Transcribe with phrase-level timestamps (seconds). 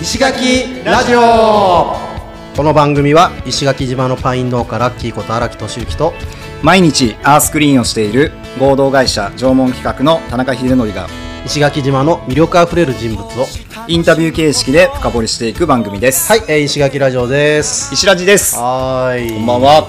[0.00, 1.20] 石垣ラジオ
[2.56, 6.14] この番組は石垣島のパイン農家ラッキーこと荒木俊之と
[6.62, 11.06] 毎日アースクリーンをしている合同会社縄文企画の田中秀則が
[11.44, 13.46] 石垣島の魅力あふれる人物を
[13.88, 16.30] インタビュー形式で深掘りしていく番組です。
[16.30, 18.56] はい、えー石垣ラジオです石ラジです。
[18.56, 19.88] はーいこんばんは。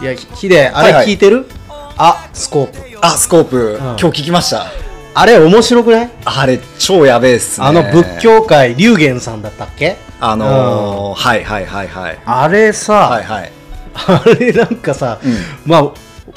[0.00, 4.87] いやひヒデあれはいはい聞いてる、あスコープあ、スコープ、ん今日聞きました。
[5.20, 6.10] あれ面白くない？
[6.24, 7.66] あれ、超やべえっすね。
[7.66, 8.20] あの仏。
[8.20, 9.96] 教界龍玄さんだったっけ？
[10.20, 12.18] あのー、はいはいはいはい。
[12.24, 13.52] あれさ、はいはい。
[13.94, 15.92] あれなんかさ、うまあ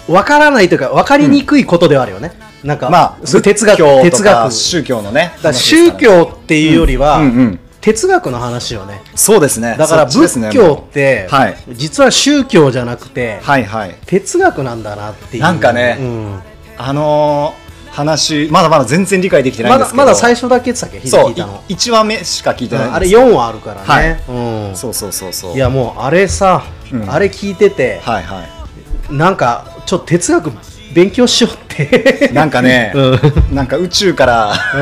[0.08, 2.32] 分からないというか分かりにくいことではあるよね、
[2.64, 5.32] なんか、まあ、哲学哲学宗教のね。
[5.44, 9.76] だ宗教っていうよりは、うんうんうん哲学の話よねそうですね。
[9.76, 13.96] だから仏教って、はい実は宗教じゃなくて、はいはい。
[14.06, 16.40] 哲学なんだなっていうなんかねうん
[16.78, 20.04] あのー、話、まだまだ全然理解できてないんまだですけど。
[20.06, 21.26] まだ最初だけって言ってたっけ？
[21.26, 21.64] そう、聞いたの。
[21.68, 24.32] い1話目しか聞いてないんあれですよ4話あるからね、う
[24.74, 24.76] ん。
[24.76, 25.56] そうそうそうそう。
[25.56, 27.12] いやもうあれさ、うん。
[27.12, 28.44] あれ聞いてて、はいは
[29.10, 29.14] い。
[29.14, 30.52] なんかちょっと哲学
[30.94, 32.30] 勉強しようって。
[32.34, 33.00] なんかね、 う
[33.54, 33.56] ん。
[33.56, 34.80] なんか宇宙からう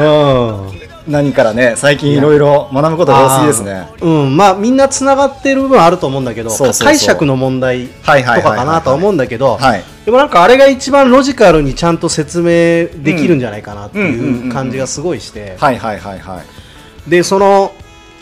[0.76, 0.79] ん
[1.10, 3.88] 何からね、最近いろいろ学ぶことが多すぎですね。
[4.00, 16.44] うん、まあみんなつながってる部分あると思うんだけど解釈の問題とかかなとは思うんだけどはいでもなんかあれが一番ロジカルにちゃんと説明できるんじゃないかなっていううん感じがすごいしてはいはいはいは
[17.08, 17.10] い。
[17.10, 17.74] でその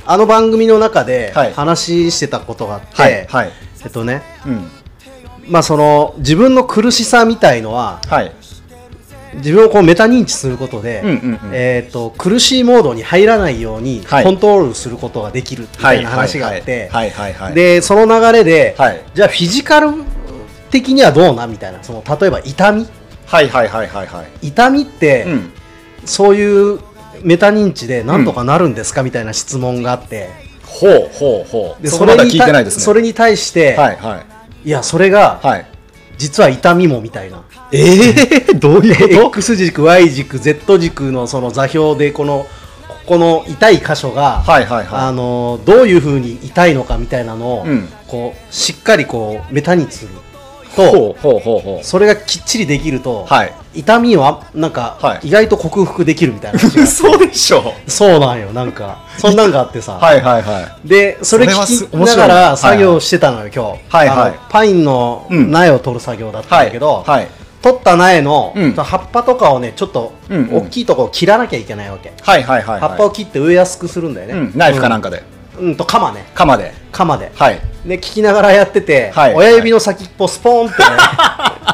[0.05, 3.51] あの番組の中ではい話してたことがあって、はいはい。
[3.83, 4.71] えっとねうん。
[5.49, 8.31] まあその自分の苦しさみたいのははい。
[9.37, 16.89] 自分をこうメタ認知することで、うんうんうんえー、と苦しいモードに入らないようにはいコントロールすることができるみたいな話があって。
[17.53, 20.03] でその流れで、はいじゃあフィジカル
[20.69, 22.87] 的にはどうなみたいなその例えば痛み？
[23.25, 24.47] はいはいはいはいはい。
[24.47, 25.51] 痛みって、うん。
[26.05, 26.79] そういう
[27.23, 30.29] メタ認知でなんとかなるんですか、みたいな質問があって
[30.63, 31.83] ほうほうほう。
[31.83, 31.89] で。
[31.89, 32.15] それ
[33.01, 34.23] に対して、はいは
[34.63, 34.69] い。
[34.69, 35.65] い、やそれが、はい。
[36.17, 37.43] 実は痛みもみたいな。
[37.71, 38.09] え
[38.51, 42.47] えどういうこ X 軸 Y 軸 Z 軸のその座標でこの
[42.87, 44.99] ここの痛い箇所が、はいはいはい。
[45.01, 47.87] あのどういうふうに痛いのかみたいなのを、うん。
[48.07, 50.11] こうしっかりこうメタにする
[50.77, 51.83] ととほうほうほうほう。
[51.83, 53.53] それがきっちりできると、はい。
[53.73, 55.27] 痛みはなんか、はい。
[55.27, 56.59] 意外と克服できるみたいな。
[56.59, 57.73] 話があって嘘でしょ。
[57.87, 58.99] そうなんよなんか。
[59.17, 60.87] そんなんがあってさ、はいはいはい。
[60.87, 62.57] でそれ聞きないがらはい。
[62.57, 64.39] 作業してたのよ、今日、はいはい。
[64.49, 65.51] パインのうん。
[65.51, 67.27] 苗を取る作業だったんだけど、はいはい。
[67.61, 68.73] 取った苗の、うん。
[68.73, 70.55] 葉っぱとかをねちょっとうんうん。
[70.57, 72.79] 大きいところを切らなきゃいけないわけ、はいはいはいはい。
[72.81, 75.17] 葉っぱを切って植えやすくするんだよね、うん、ナイフかなんかで。
[75.17, 75.23] うん、
[75.59, 76.25] うんと鎌ね。
[76.33, 76.73] 鎌で。
[76.91, 77.59] 鎌で、はい。
[77.85, 79.33] で聞きながらやってて、はい。
[79.35, 80.83] 親指の先っぽスポーンって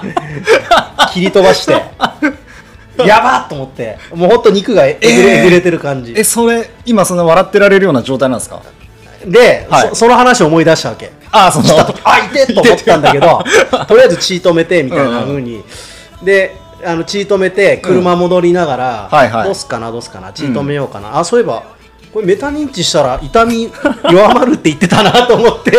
[0.07, 0.15] ね
[1.13, 1.73] 切り飛ばして
[3.05, 6.13] やばっと思ってもうほんと肉がえぐれ,、えぐれてる感じ。
[6.15, 8.61] え、それ、今そんな笑ってられるような状態なんですか？
[9.25, 9.89] で、はい。
[9.89, 11.11] そその話を思い出したわけ。
[11.31, 13.43] ああ、その、した時あ痛てと思ったんだけど
[13.87, 15.63] とりあえず血止めてみたいな風に、
[16.21, 16.55] で
[16.85, 19.45] あの血止めて車戻りながら、はいはい。
[19.45, 21.63] どうすかなどうすかな血止めようかな、あそういえば
[22.13, 23.71] これメタ認知したら痛み
[24.03, 25.71] 弱まるって言ってたなと思って。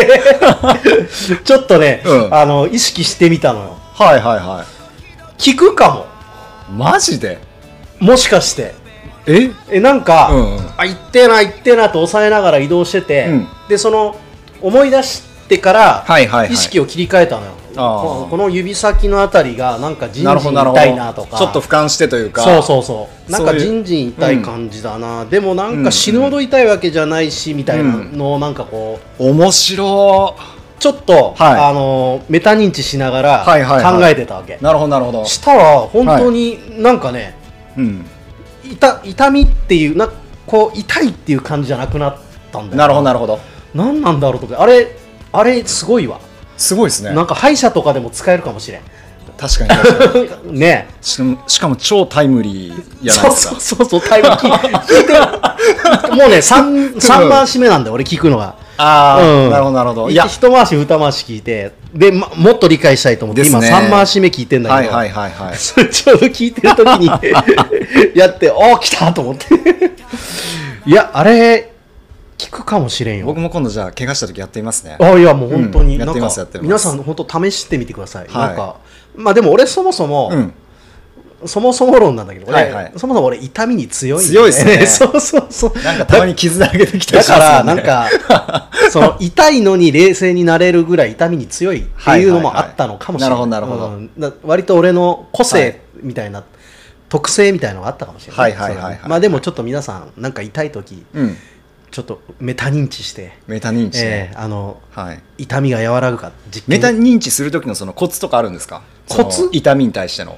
[1.45, 2.33] ちょっとね、うん。
[2.33, 3.77] あの意識してみたのよ。
[3.93, 4.65] はいはいは
[5.37, 6.05] 聞くかも。
[6.69, 6.73] い。
[6.73, 7.39] マジで？
[7.99, 8.75] もしかして。
[9.27, 9.49] え？
[9.71, 10.69] えなんか、うんうん。
[10.75, 13.47] あ行ってえな行ってえなと抑えながら移動してて、うん。
[13.69, 14.17] でその
[14.61, 16.53] 思い出してから、はいはいはい。
[16.53, 17.47] 意識を切り替えたのよ。
[17.47, 20.53] あーここの指先のあたりがなんかじんじん。
[20.53, 21.37] 痛いなとか。
[21.37, 22.41] ちょっと俯瞰してというか。
[22.41, 23.31] そうそうそう。
[23.31, 30.35] なんかじんじん痛い感じだな、でもなんか死ぬほど痛いわけじゃないしみたいなのをなんかこう面白。
[30.77, 31.59] ちょっと、はい。
[31.61, 33.99] あのメタ認知しながらはいはいはい。
[33.99, 34.63] 考えてたわけ、い。
[34.63, 35.25] なるほどなるほど。
[35.25, 37.35] したら本当になんかね、
[37.77, 38.05] うん。
[38.63, 40.09] 痛痛みっていうな
[40.45, 42.17] こう痛いっていう感じじゃなくなっ
[42.51, 42.87] たんだよな。
[42.87, 43.39] るほどなるほど。
[43.73, 44.95] 何なんだろうとかあれ
[45.31, 46.19] あれすごいわ、
[46.57, 47.23] すごいですねな。
[47.23, 48.81] んか歯医者とかでも使えるかもしれん
[49.37, 50.53] 確かに確かに。
[50.59, 53.59] ねしかも、しかも超タイムリーやないですか そう。
[53.59, 60.09] そうそうそうタイム聞い聞いてる もうね 3, 三回し目なんだよ俺聞くのがああ、うんなるほどなるほど。
[60.09, 65.57] いや、一回し二回し聞いてで、ま、もっと理解したいと思って、ね3回し目聞いてんだけど、はいはいはいはい。
[65.57, 67.09] それちょうど聞いてる時に
[68.15, 69.45] やっておお来たと思って
[70.85, 71.71] いやあれ
[72.37, 73.25] 聞くかもしれんよ。
[73.25, 74.97] 僕も今度じゃあ怪我した時やってみますね。
[74.99, 76.65] あいやもう本当に、うんやってなんかますやってます。
[76.65, 78.47] 皆さん本当試してみてください、はい。
[78.47, 78.77] なんか
[79.15, 80.53] まあでも俺そもそも、うん。
[81.45, 82.91] そもそも論なんだけど、俺はいはい。
[82.97, 84.83] そもそも俺痛みに強いんだ強いっすね。
[84.87, 85.83] そうそうそう。
[85.83, 93.85] なんかたまに傷だらけてきただかりしますよねらなんか その痛いのに冷静になれるぐらい痛みに強いっていうのもあったのかもしれない,、はいはいはいなるほど。
[93.87, 94.09] うん。
[94.17, 96.43] だ割と俺の個性みたいな、
[97.09, 98.59] 特性みたいなのがあったかもしれない、はい。
[98.59, 101.37] はいはいはいまあでもちょっと皆さんなんか痛い時うん。
[101.95, 105.23] ちょっとメタ認知して、メタ認知ね、えーあのはい。
[105.37, 106.63] 痛みが和らぐか実験。
[106.67, 108.81] メタ認知する時のそのコツとかあるんですか？
[109.07, 109.47] コツ？
[109.53, 110.37] 痛みに対しての。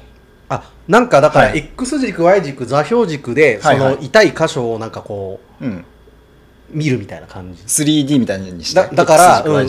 [0.50, 1.57] あなんかだからはい。
[1.75, 3.95] X 軸 Y 軸座標軸でそはいはい。
[3.95, 5.77] の痛い箇所をなんかこうん。
[5.77, 5.86] う
[6.69, 7.63] 見るみたいな感じ。
[7.63, 9.68] 3D みたいにしてだだから、うん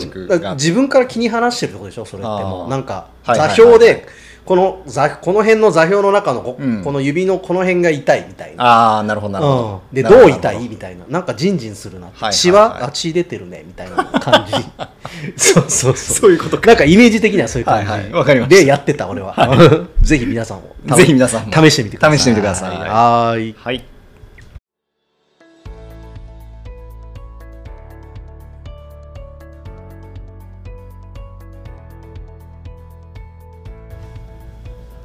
[0.57, 2.69] 自分から気に離してるってことでしょそれってもう。
[2.69, 3.79] なんかはいはい座標はい。
[3.79, 4.05] はいで
[4.45, 6.83] この座この辺の座標の中のこ,、うん。
[6.83, 8.63] この指のこの辺が痛いみたいな。
[8.63, 11.05] ああなるほどなるほど、うん、でどう痛いみたいな。
[11.07, 12.33] なんかジンジンするな、はいはいはい。
[12.33, 14.53] 血はあ血出てるねみたいな感じ。
[15.37, 16.17] そうそうそう。
[16.17, 16.67] そういうことか。
[16.67, 18.11] なんかイメージ的にはそういう感じ、はいはい。
[18.11, 18.55] わかりました。
[18.55, 19.35] でやってた俺は、
[20.01, 21.53] ぜひ皆さんもたぜひ皆さんも。
[21.53, 22.17] 試してみてください。
[22.17, 22.77] 試してみてください。
[22.77, 23.98] はーい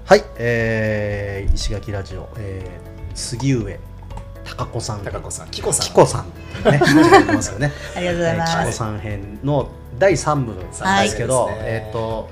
[0.07, 3.81] はいはい、えー、石垣ラジオ、えー、杉上
[4.45, 5.01] 貴子さん。
[5.03, 5.87] 高子さん紀子さん。
[5.87, 6.27] 紀子さん。
[6.71, 6.81] ね
[7.33, 7.73] ますよね。
[7.97, 8.57] ありがとうございます。
[8.59, 9.69] 紀子さん編の
[9.99, 11.57] 第3部なんですけど、はい。
[11.61, 12.29] えっ、と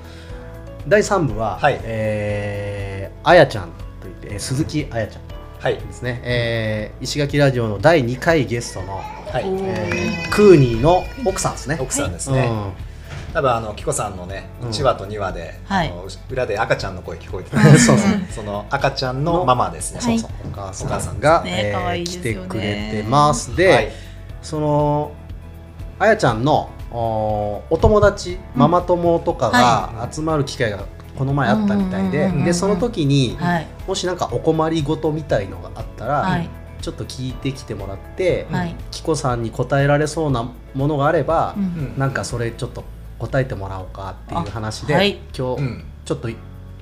[0.87, 1.79] 第3部は、はい。
[1.83, 3.69] えーあやちゃん
[4.01, 5.21] といってえー鈴木あやちゃん
[5.59, 5.77] はい。
[5.77, 9.45] ですね、えー石垣ラジオの第2回ゲストの、はい。
[9.45, 11.77] えークーニーの奥さんですね。
[11.79, 12.92] 奥さんですね、うん
[13.33, 14.69] 多分あの紀子さんのねうん。
[14.69, 15.89] 1話と2話で、はい。
[15.89, 17.59] あの裏で赤ちゃんの声聞こえてた。
[17.77, 17.97] そう
[18.29, 20.19] その赤ちゃんのママですね、はい。
[20.19, 20.51] そうそう。
[20.51, 23.55] お母さお母さんんが、ねえ来てくれてます。
[23.55, 23.91] で、はい。
[24.41, 25.11] その
[25.99, 30.79] あやちゃんのおお友達ママ友とかが集まる機会が
[31.17, 33.67] この前あったみたいで、でその時に、はい。
[33.87, 36.49] もしなんかお困りごとみたいのがあったら、はい。
[36.81, 38.75] ちょっと聞いてきてもらって、はい。
[38.91, 41.63] 紀子さんに答えられそうなものがあれば、うん。
[41.63, 41.93] うん。
[41.97, 42.83] なんかそれちょっと
[43.27, 45.19] 答えてもらおうかっていう話で、あはい。
[45.37, 45.85] 今日うん。
[46.05, 46.35] ちょっとい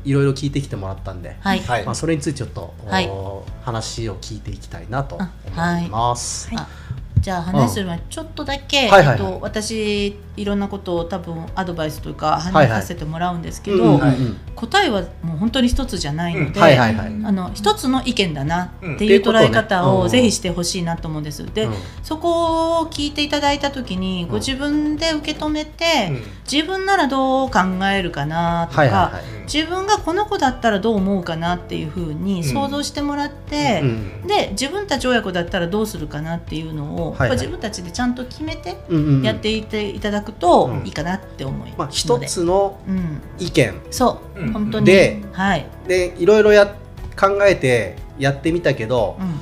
[0.03, 1.59] いろいろ聞いてきてもらったんで、はい。
[1.59, 1.85] はい。
[1.85, 3.07] まあ、それについてちょっと、はい。
[3.07, 5.25] お話を聞いていきたいなと思
[5.79, 6.49] いいます。
[6.55, 6.67] あ
[7.19, 9.13] じゃあ話する前にちょっとだけ、はいはいはい。
[9.13, 13.99] えっと、私いろんなことを多分アドバイスというかはい話させてもらうんですけど、
[14.55, 16.61] 答えはもう本当に一つじゃないので。
[16.61, 21.45] あの一つの意見だなってうんいう捉え方をぜひしてほしいなと思うんです。
[21.53, 21.73] で、うん。
[22.03, 26.23] そこを聞いていただいた時にご自分で受け止めて、うん。
[26.51, 27.59] 自分ならどう考
[27.93, 29.11] えるかなとか。
[29.51, 38.77] 自分がこの子だったらどう思うかなっていうふうに想像してもらって、うんで自分たち親子だったらどうするかなっていうのを、自分たちでちゃんと決めて
[39.23, 40.85] やっていっていただくとうん。
[40.85, 43.73] いいかなって思いまあ、ますので、一つのうん、意見。
[43.89, 44.53] そう、うん。
[44.53, 44.85] 本当に。
[44.85, 46.67] ではい、でいろいろや
[47.19, 49.41] 考えてやってみたけどうん。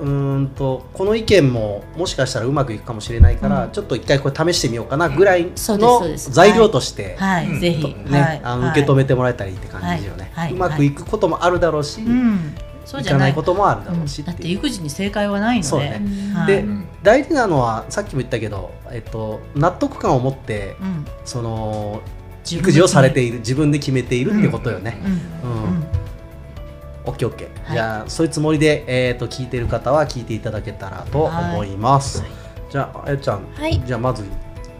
[0.00, 3.70] うーんとこの意見ももしかしたらうまくいくかもしれないから、うん。
[3.70, 6.30] ちょっと一回これ試してみようかなぐらいそうですそうのです。
[6.32, 8.70] 材料として、はい、うんぜひ、ねはい、あのはい。
[8.70, 10.46] 受け止めてもらえたらいいって感じよね、はい。
[10.46, 10.54] はい。
[10.54, 12.54] うまくいくこともあるだろうし、うん、
[12.90, 14.22] そういじゃなかないいこともあるだろうしう。
[14.22, 14.24] ん。
[14.26, 16.02] だって育児に正解はないので、そうね。
[16.34, 16.46] はい。
[16.48, 22.02] でうん大事なのはさっきも言ったけど、えっと、納得感を持ってうん、その
[22.44, 25.00] 育児をされている自分で決めているってことよね、
[25.44, 25.64] うん、うん。
[25.64, 25.84] うん。
[27.06, 27.72] オッケーオッケー、はい。
[27.72, 32.22] じゃあそういうつもりで、えー、と聞いてる方は聞いていただけたらと思います、
[32.70, 33.80] じゃああやちゃん、はい。
[33.86, 34.24] じゃあまず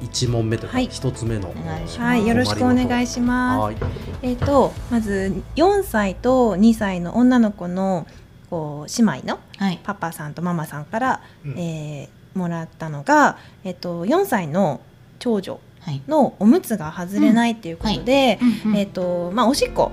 [0.00, 0.88] 1問目というかはい。
[0.88, 1.52] 1つ目の、
[1.99, 3.61] はい、よろしくお願いします。
[3.61, 3.76] はい。
[4.23, 8.07] えっ、とまず4歳と2歳の女の子の
[8.49, 9.80] こう姉妹のはい。
[9.83, 11.59] パパさんとママさんから、うん。
[11.59, 14.80] えーもらったのが、えっ、と4歳の
[15.19, 18.76] 長女はいのおむつが外れないっていうことで、うんうん。
[18.76, 19.90] えっ、とまあおしっこ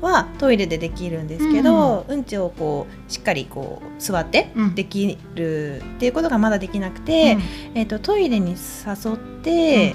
[0.00, 4.74] はトイレでできるんですけど、うん、ちをこうしっかりこう座ってうん。
[4.74, 7.36] できるっていうことがまだできなくて、
[7.74, 9.94] えっ、とトイレに誘って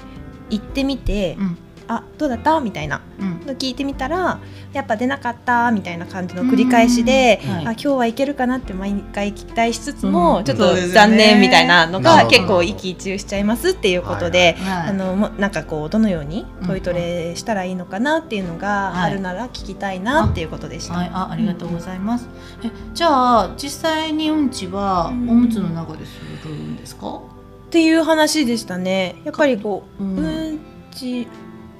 [0.50, 1.58] 行ってみて、うん
[1.88, 2.60] あどうだった？
[2.60, 3.00] みたいな。
[3.18, 3.46] うん。
[3.46, 4.40] の聞いてみたら
[4.72, 7.50] やっぱ出なかったみたいな感じの繰り返しで、うん。
[7.50, 7.66] はい。
[7.68, 10.44] あ今日はいけるかなって毎回期待しつつも、うん。
[10.44, 14.54] ちょっと残念みたいなのが結構一喜一憂しちゃいますっていうことで。
[14.58, 20.94] はいあのもなんかこうどのようにトイトレしたらいいのかなっていうのがあるなら聞きたいなっていうことでした。
[20.94, 22.28] はい、あ、ありがとうございます。
[22.62, 25.26] え、じゃあ、実際にうんちはおうん。
[25.42, 27.08] むつの中でするんですか？
[27.08, 29.16] っていう話でしたね。
[29.24, 30.60] やっぱりこう、ううんん、
[30.92, 31.26] ち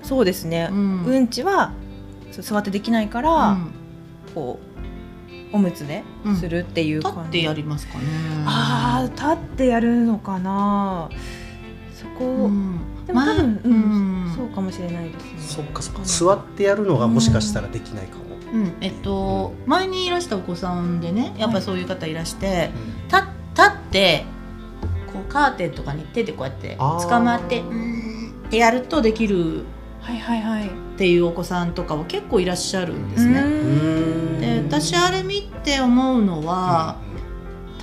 [0.07, 0.69] そうですね。
[0.71, 1.73] うんうん、ちは
[2.31, 3.73] そう座ってできないから、うん
[4.35, 4.67] こう
[5.53, 7.29] おむつでうんするっていう立感じ。
[7.29, 8.05] ってやりますかね。
[8.47, 11.09] ああ立ってやるのかな。
[11.95, 13.35] そこ、うんでも多分、まあ
[13.65, 15.31] うんそうかもしれないですね。
[15.39, 23.23] そっかそっか座ってやるのがもしかしたらできないかも、うん、えっと、前にいらしたお子さんでね、やっぱりそういう方いらして、うん立
[23.55, 24.25] 立って。
[25.13, 29.65] こうカーテンとかに手でこうやって捕まって、うーんってやるとできる
[30.07, 30.69] はいはいはい。
[30.69, 33.43] っていうお子さんとかは結構いらっしゃるんですね。
[33.43, 36.99] んで、私あれ見て思うのは、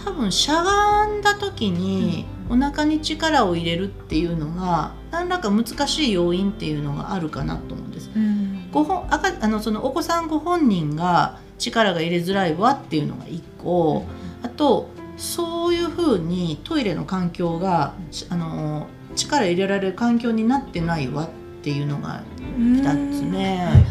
[0.06, 8.10] 多分しゃがんだ時にお腹に力を入れるっていうのが何らか難しい要因っていうのがあるかなと思うんです。
[8.15, 14.06] うんご本赤あのそのお子さんご本人が力が入れづらいわっていうのが1個
[14.42, 22.24] あとそういうふうにトイレの環境がしあの力入れられる環境になってないわっていうのが
[22.58, 23.86] 二つね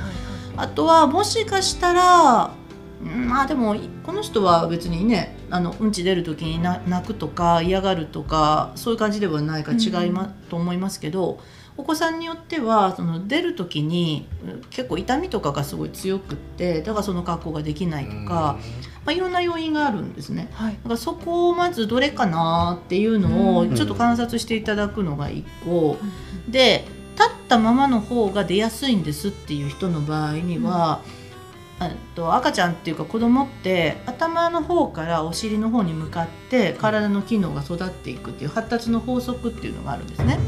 [0.57, 2.55] あとはもしかしたら
[3.03, 11.41] うんまあでもこの人は別にねあのうんち出る時にな泣くとか嫌がるとかそういう感じではないか違いま、と思いますけど
[11.77, 18.59] お子さんによってはその出る時にうん結構痛みとかがすごい強くってだからその格好ができないとか、
[19.05, 20.49] まあ、いろんな要因があるんですね。
[20.53, 20.75] はい。
[20.75, 23.75] だからそこをまずどれかなっていうのをうん。
[23.75, 25.97] ちょっと観察していただくのが一個、
[26.49, 26.85] で
[27.23, 31.03] 立ったままの方が出やすいんですっていう人の場合には、
[31.81, 40.39] えっと赤ちゃんっていうか子供って頭の方からお尻の方に向かって体の機能が育っていくっていう発達の法則っていうのがあるんですね。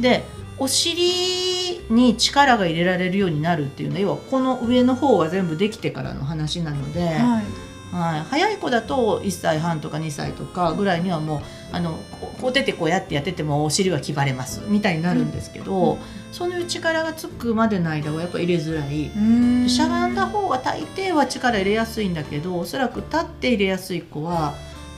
[0.00, 0.24] で
[0.58, 7.08] お尻に力が入れられるようになるっていうのは要はこの上の方が全部できてからの話なので。
[7.08, 11.40] はいはい、早い子だと1歳半とか2歳とかぐらいにはもう
[11.72, 11.98] あの
[12.40, 15.98] こう出てこうやってやっててもお尻は決まれますみたいになるんですけど、
[16.32, 19.10] そういう力がつくまでの間はやっぱ入れづらい。
[19.14, 19.20] う
[19.64, 19.68] ん。
[19.68, 24.54] しゃがんだ方が大抵は力入れやすいんだけどおそらく立って入れやすい子は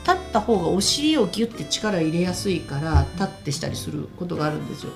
[0.07, 4.91] 立った方がお尻をギュッて力入れやすいから立ってしたりすることがあるんですよ。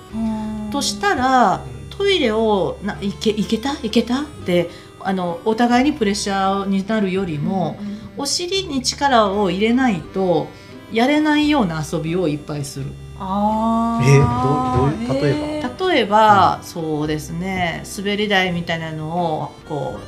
[0.70, 3.74] としたらトイレをないけいけた？
[3.82, 4.22] いけた？
[4.22, 4.70] って
[5.02, 7.76] あのお互いにプレッシャーになるよりも、
[8.16, 10.48] お尻に力を入れないと
[10.92, 12.86] やれないような遊びをいっぱいする。
[13.18, 14.06] あー。
[14.06, 15.86] えどうどういう例えば？
[15.90, 19.98] 例えば、そうですね滑り台みたいなのをこ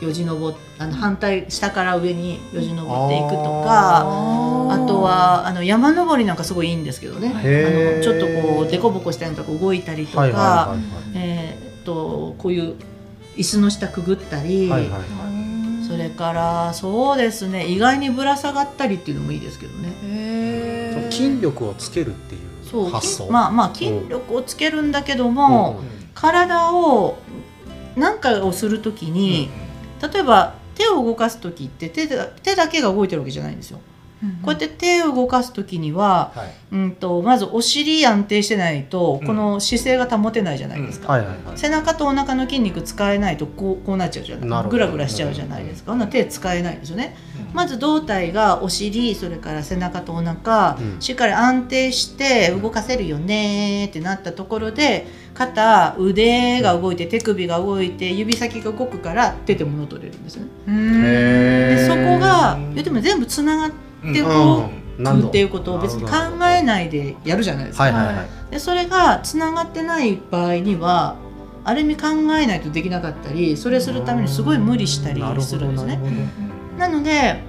[0.00, 7.28] うよじ登っあの反対下から上によじ登っていくとかあーとはあの山登りなんかすごいいいんですけどね。
[7.28, 10.80] あのちょっとこう凸凹したようなとこ動いたりとか、はいはいはい。
[11.14, 12.74] えーっとこういう
[13.36, 14.90] 椅子の下くぐったり、はいはい。
[14.90, 15.32] はい
[15.92, 21.10] それからそうですね意外にぶら下がったりっていうのもいいですけどね。
[21.10, 23.24] 筋力をつけるっていうそう発想。
[23.24, 25.82] 筋まあまあ筋力をつけるんだけども、
[26.14, 27.18] 体を
[27.94, 29.50] 何かをするときに、
[30.00, 33.80] 例えば手を動かす時って手だ手だけが動いてるわけじゃないんですよ。
[34.42, 36.54] こうやって手を動かす時には、はい。
[36.72, 41.22] うん、とまずお尻安定してないとこの姿勢が保てないじゃないですか。
[41.54, 44.48] 背中とお腹の筋肉使えないとこうこうなっちゃうじゃない？
[44.48, 44.70] なるほど。
[44.70, 47.16] グラグラしちゃうじゃないですか、ほな手使えないですよね、
[47.52, 51.00] まず胴体がお尻それから背中とお腹、うん。
[51.00, 61.76] しっかり安定して動かせるよねってなったところで肩腕が動いて手首が動いて指先が動くから手で物取れるんですよね。
[61.76, 64.24] でそこが言っても全部つながってうん。
[64.24, 66.10] こううっていうことを別に考
[66.46, 68.28] えないでやるじゃないですか、はいはいはい。
[68.50, 71.16] でそれがつながってない場合には
[71.64, 75.98] ある意味考えないとできなかったりそれするためにすごい無理したりするんですね。
[76.76, 77.42] なので、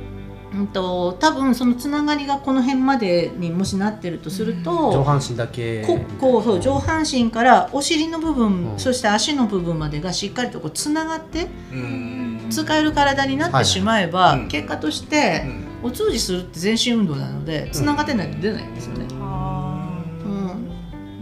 [0.53, 5.83] うん、と多分そのつながりがこの辺までにもしなってるとすると、上半身だけ。
[5.83, 8.79] ここうそう上半身からお尻の部分、うん。
[8.79, 12.45] そして足の部分までがしっかりとこうつながってうん。
[12.51, 19.05] 使える体になってしまえば、はいはい結果としてう、んお通じするって全身運動なのでつながってないと出ないんですよね。
[19.11, 19.19] うん。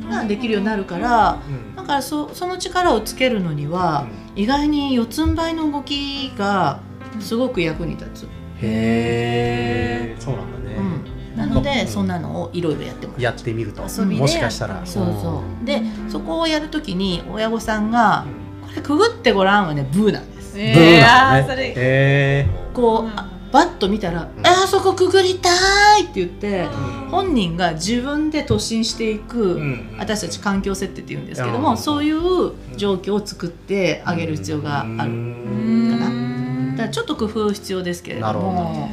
[0.09, 1.75] ができるようになるからうん。
[1.75, 6.79] だからそその力をつけるのには、意外に四つん這いの動きが
[7.19, 8.23] すごく役に立つ。
[8.63, 13.21] へえそうなんだね、うん、なので、そんなのをいろいろやってもらう。
[13.23, 13.81] やってみると。
[13.81, 14.85] もしかしたら。
[14.85, 15.65] そうそう。
[15.65, 18.25] でそこをやるときに親御さんが
[18.61, 20.53] 「これくぐってごらん」はねブーなんです。
[20.53, 22.47] ブーえー、あなんだね。
[22.73, 23.19] こう、うん。
[23.19, 25.49] あバッと見たら「あーそこくぐりた
[25.99, 26.67] い!」って言って
[27.11, 29.95] 本人が自分で突進していく、うん。
[29.99, 31.77] 私たち環境設定って言うんですけども、うん。
[31.77, 34.89] そういう状況を作ってあげる必要がある。
[34.89, 36.31] かな。
[36.71, 38.89] だからちょっと工夫必要ですけれどなるほも、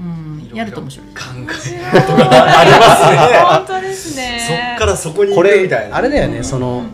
[0.00, 1.06] うん、やると面白い。
[1.08, 4.22] 考えあります 本当ですね。
[4.22, 5.96] ねそっからそこに行これくみたいな。
[5.96, 6.84] あれだよねその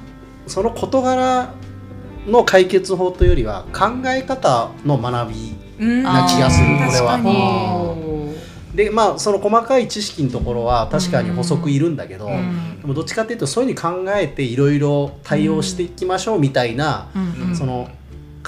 [0.47, 1.51] その事柄
[2.27, 7.95] の解決法というよりは考え方の学びな気がするこれは。
[8.75, 12.81] でまあその細かい知識のところは確かに補足いるんだけど、うん。
[12.81, 17.57] でもどっちかっていうとそういうふうに考えていろいろ対応していきましょうみたいな、うんうん。
[17.57, 17.89] その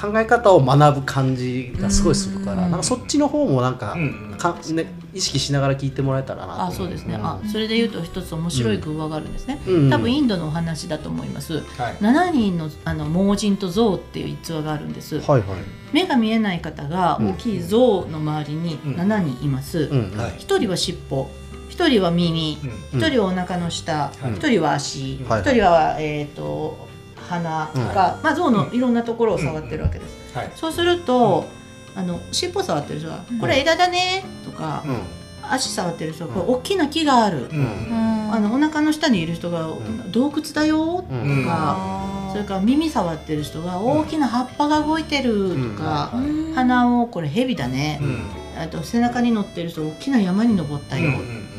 [0.00, 2.70] 考え方を学ぶ感じがすごいするから、うん。
[2.70, 4.36] なんかそっちの方もなんか,、うん。
[4.38, 6.62] かね、意識しながら聞いてもらえたらなと。
[6.64, 9.90] あそうですね、あそれで言うと一つ面白い偶話があるんですね、うん。
[9.90, 11.60] 多分インドのお話だと思います。
[11.60, 11.96] はい。
[11.96, 15.58] 7人のあの盲人と象っていう逸話があるんです、はいはい、
[15.92, 20.16] 目が見えない方が大きい象の周りに7人います、うん。
[20.16, 20.30] はい。
[20.32, 21.28] 1人は尻尾
[21.68, 22.58] 一人は耳
[22.92, 23.00] うん。
[23.00, 26.88] 一人はお腹の下うん一人は足はい一人はえっと
[27.28, 30.36] 鼻とかまあ象のいろんなところを触ってるわけです。
[30.36, 30.52] はい。
[30.54, 31.46] そうすると
[31.94, 34.98] あの尻尾触ってる人はうん「これ枝だね」とかうん。
[35.42, 36.34] 足触ってる人はうん。
[36.34, 37.48] これ大きな木がある。
[37.50, 38.28] うん。
[38.32, 40.12] あのお腹の下にいる人がん。
[40.12, 41.04] 洞窟だよと
[41.44, 46.52] かそれから耳触ってる人が大きな葉っぱが動いてるとかうん。
[46.54, 47.98] 鼻をこれ蛇だね。
[48.00, 48.62] うん。
[48.62, 51.10] あと背中に乗ってる人大きな山に登ったよ。
[51.10, 51.50] うん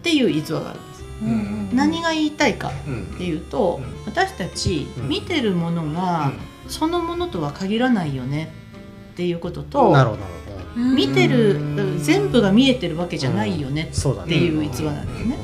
[0.00, 1.04] っていう逸話があるんです。
[1.22, 6.32] うん何が言いたいかうんっていうとうん私たちうん見てるものが
[6.68, 8.50] そのものとは限らないよね。
[8.69, 8.69] っ
[9.10, 10.40] ていうこととなるほどなるほ
[10.76, 14.36] 見てるうん全部が見えてるわけじゃないよねどそうだね。
[14.36, 15.36] っていう逸話なんですね。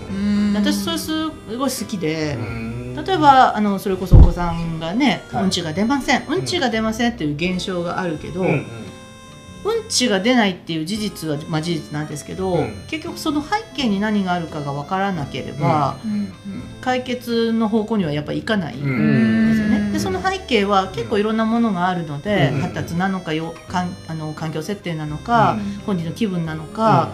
[0.54, 2.38] 私それすごい好きで
[3.06, 5.44] 例えばあのそれこそお子さんがねはい。
[5.44, 6.24] うんちが出ません。
[6.28, 6.44] うん。
[6.44, 8.52] ちが出ませんっていう現象があるけどううん。
[8.54, 8.64] ん
[9.88, 12.74] ちが出ないっていう事実はまあ事実なんですけどうん。
[12.86, 16.32] 結局その背景に何があるかが分からなければうん。
[16.80, 18.74] 解決の方向にはやっぱりいかない。
[18.76, 19.48] うん。
[19.50, 19.65] ですよね、
[19.96, 22.60] でその背景は結構いろんなものがあるので、うん。
[22.60, 25.60] 発達なのかよかんあの環境設定なのか、うん。
[25.86, 27.12] 本人の気分なのか、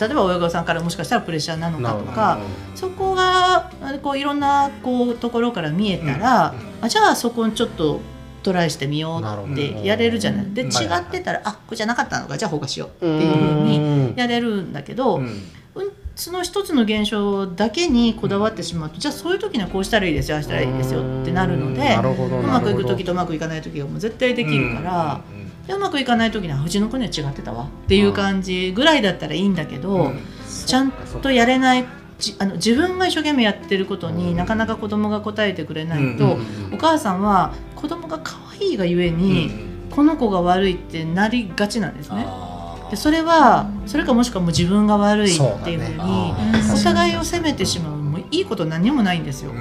[0.00, 2.38] 例えば親御さんからもしかしたらプレッシャーなのかとか
[2.74, 8.00] そこがあこういろんなこうところから見えたら、あじゃあそこにちょっと
[8.42, 10.46] トライしてみようってやれるじゃない。
[10.52, 10.94] で違うん。
[10.94, 15.20] ってたら、あこれじゃなかったのかじゃあ放課しようっていうふうににやれるんだけど、
[16.30, 25.20] うんその一つの現象だけにこだわってしまうと、じゃあそういう時にはこうしたらいいですよああしたらいいですよってなるのでうまくいく時とうまくいかない時がもう絶対できるから、
[25.66, 30.12] でうまくいかない時にはうちの子には違ってたわっていう感じぐらいだったらいいんだけど、
[30.66, 31.84] ちゃんとやれない
[32.18, 36.38] じあの自分が一生懸命やってることになかなか子供が答えてくれないと、
[36.72, 39.50] お母さんは子供が可愛いがゆえに、
[39.90, 42.26] この子が悪いってなりがちなんですね。
[42.92, 46.34] でそれはそれかもしくはもう自分が悪いっていうふうに
[46.74, 49.54] お互いを責めてしまうもういいこと何にもないんですよ。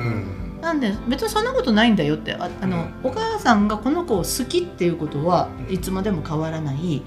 [0.62, 2.34] なんで別にそんなことないんだよって。
[2.34, 7.04] ああのお母さんがこの子を好きっていうことはいつまでも変わらない。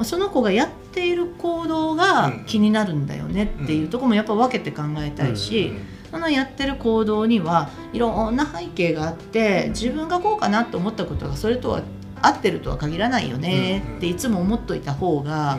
[0.00, 5.72] おその子がやっている行動が気になるんだよねっていうところもやっぱ分けて考えたいし、
[6.10, 11.82] そのやってる行動にはいろんな背景があって自分がこうかなと思ったことがそれとは
[12.22, 15.58] 合ってるとは限らないよねっていつも思っといた方が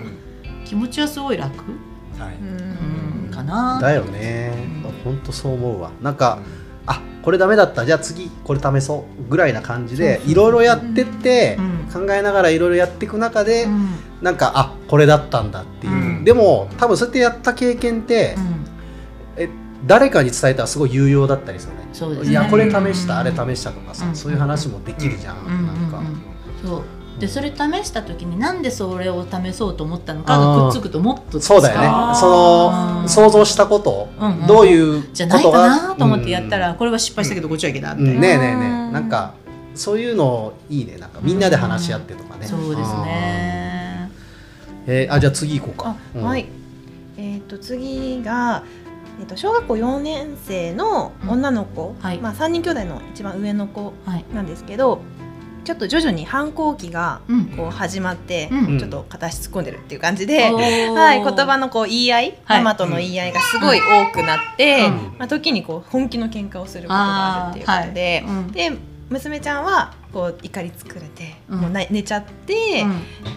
[0.66, 3.80] 気持ちはすごい楽、うん、かな。
[3.82, 4.54] だよね。
[4.86, 4.92] うん。
[5.04, 5.92] 本当そう思うわ。
[6.02, 6.40] なんか
[6.86, 7.86] あこれダメだった。
[7.86, 11.74] じゃあ次これ試そうぐらいな感じでいろいろやってってうん。
[11.94, 13.90] 考えながらいろいろやっていく中でうん。
[14.22, 16.24] なんかあこれだったんだっていう、うん。
[16.24, 18.66] でも多分そうやってやった経験って、うん。
[19.44, 19.50] え
[19.86, 21.90] 誰かに伝えたらすごい有用だったりするね。
[21.92, 22.32] そうですね。
[22.32, 24.16] いやこれ試したあれ試したとかさ、うん。
[24.16, 25.68] そういう話もできるじゃん、うん。
[25.68, 25.92] なん。
[25.92, 26.06] か、うん。
[26.06, 26.33] うん
[26.64, 26.82] そう。
[27.20, 31.88] でそれ試した時になんでそれを試そうと思ったのかがくっつくともっとそうだよね。
[32.16, 38.22] その想像したこと、うんうんどういうじゃないかなと思ってやったら、これは失敗したけどこっちはいけたみたいな、うん。
[38.22, 38.90] ねえねえねうん。
[38.90, 39.36] えなんか
[39.76, 40.98] そういうのいいね。
[40.98, 44.10] なんかみんなで話し合ってとかね、そうですね。
[44.88, 45.90] えーあじゃあ次行こうか。
[45.92, 46.24] あ、うん。
[46.24, 46.48] はい。
[47.18, 48.64] えっ、と次が、
[49.20, 52.18] えっ、と小学校4年生の女の子、はい。
[52.18, 54.26] まあ三人兄弟の一番上の子はい。
[54.34, 55.00] なんですけど、
[55.64, 57.46] ちょっと徐々に反抗期がうん。
[57.46, 58.80] こう始まって、うん。
[58.80, 60.50] ちょっと片足突っ込んでるっていう感じで。
[60.52, 60.94] おー。
[60.94, 62.58] はい、言葉のこう言い合い、はい。
[62.60, 64.94] ママとの言い合いがすごい多くなって、うん。
[65.18, 68.36] まあ、時にこう本気の喧嘩をすることがあるっていうことで、はい。
[68.36, 68.72] うんで
[69.10, 71.60] 娘ちゃんはこう怒り作れて、うん。
[71.60, 72.86] もうな寝ちゃって、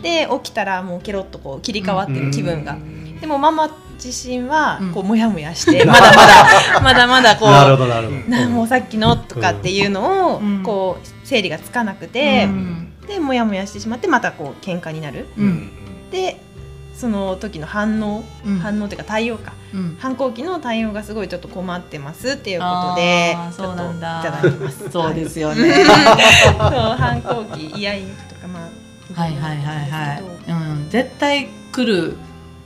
[0.02, 2.78] で起きたらもうケロッとこう切り替わってる気分が、
[3.20, 3.70] でもママ
[4.02, 8.18] 自身はこうモヤモヤして、まだまだ まだまだこうなるほどなるほど。
[8.29, 12.92] なもうさっきのとかっていうのをうんこう整理がつかなくうて、ん。
[13.07, 15.26] でモヤモヤしてしまってまたこう喧嘩になる。
[15.37, 15.70] うん
[16.11, 16.40] で
[16.94, 18.59] その時の反応、うん。
[18.59, 19.52] 反応というか対応か。
[19.74, 19.96] うん。
[20.00, 24.20] 反抗期の対応がすごいちょっと困ってますっていうことでそうなんだ。
[24.20, 24.88] いただきます。
[24.92, 25.50] そうですよ。
[25.50, 30.22] よねそう反抗期イヤイヤ期とかまあはいはいはいはい。
[30.50, 32.16] い、うん、絶対来る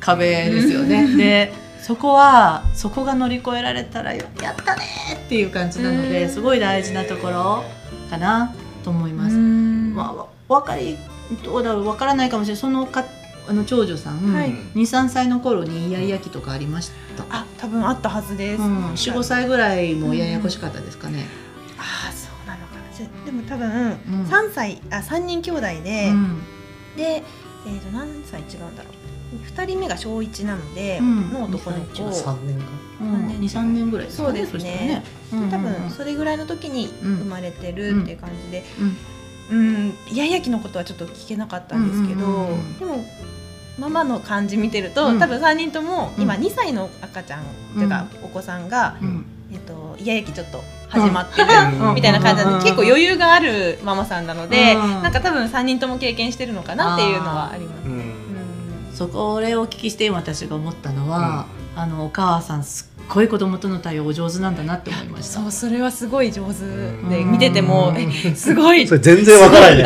[0.01, 1.17] 壁ですよね。
[1.17, 4.29] でそこはそこが乗り越えられたらやっ
[4.65, 4.83] たね
[5.15, 6.09] っていう感じなのうん。
[6.11, 7.65] ですごい大事なところ
[8.11, 9.35] かなと思います。
[9.35, 9.95] うん。
[9.95, 10.27] まあ、わ
[10.61, 10.99] 分かり
[11.45, 12.61] どうだろう分からないかもしれない。
[12.61, 13.05] そのか
[13.49, 14.53] あの長女さん、はい。
[14.75, 17.25] 23歳の頃にイヤイヤ期とかありました？
[17.31, 18.63] あ多分あったはずです。
[18.63, 21.27] うん、45歳ぐらいもややこしかったですかね。
[21.79, 23.25] ああそうなのかな。
[23.25, 24.25] でも多分うん。
[24.25, 26.43] 3歳あ三人兄弟で、うん。
[26.97, 27.23] で
[27.67, 29.00] えー、と何歳違うんだろう
[29.37, 31.33] 2人目が小1なので、うん。
[31.33, 32.03] の男の子。
[32.03, 32.65] 3年か。
[33.01, 34.59] うん、2、3年ぐらいそうですね。
[34.59, 35.05] そしたらね。
[35.33, 35.51] うん。
[35.51, 37.17] 多分それぐらいの時にうん。
[37.19, 38.97] 生まれてるっていう感じで、うん。
[39.51, 42.35] うん、イヤイヤ期のことはちょっと聞けなかったんですけど、うん。
[42.35, 43.05] うんうんうんでも
[43.79, 45.19] ママの感じ見てると、うん。
[45.19, 46.43] 多分3人とも今うん。
[46.43, 49.25] 2歳の赤ちゃんというか、お子さんが、うん。
[49.53, 51.49] えっと、イヤイヤ期ちょっと始まってる、
[51.81, 51.95] うん。
[51.95, 52.63] みたいな感じなんで、うん。
[52.63, 55.03] 結構余裕があるママさんなので、うん。
[55.03, 58.20] なんか多分3人とも経験してるのかなっていうのはあります。
[59.05, 65.41] うんそこれをお聞きして今私が思ったのは、あのお母さんすっごい子供との対応お上手なんだなって思いました。
[65.41, 67.33] そうそれはすごい上手でうん。
[67.33, 68.87] 見ててもえすごい。
[68.87, 69.85] それ全然わからないね。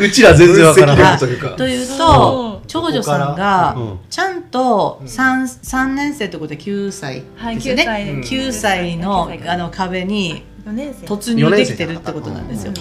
[0.00, 1.18] うちら、うちら全然わからない。
[1.18, 1.48] というか。
[1.50, 3.76] というそと長女さんこが
[4.08, 8.12] ちゃんと 3, 三年生ってことで9歳はいですよね、九歳。
[8.12, 8.20] うん。
[8.20, 11.06] 9歳のあの壁に4年生。
[11.06, 12.72] 突入できてるってことなんですよ。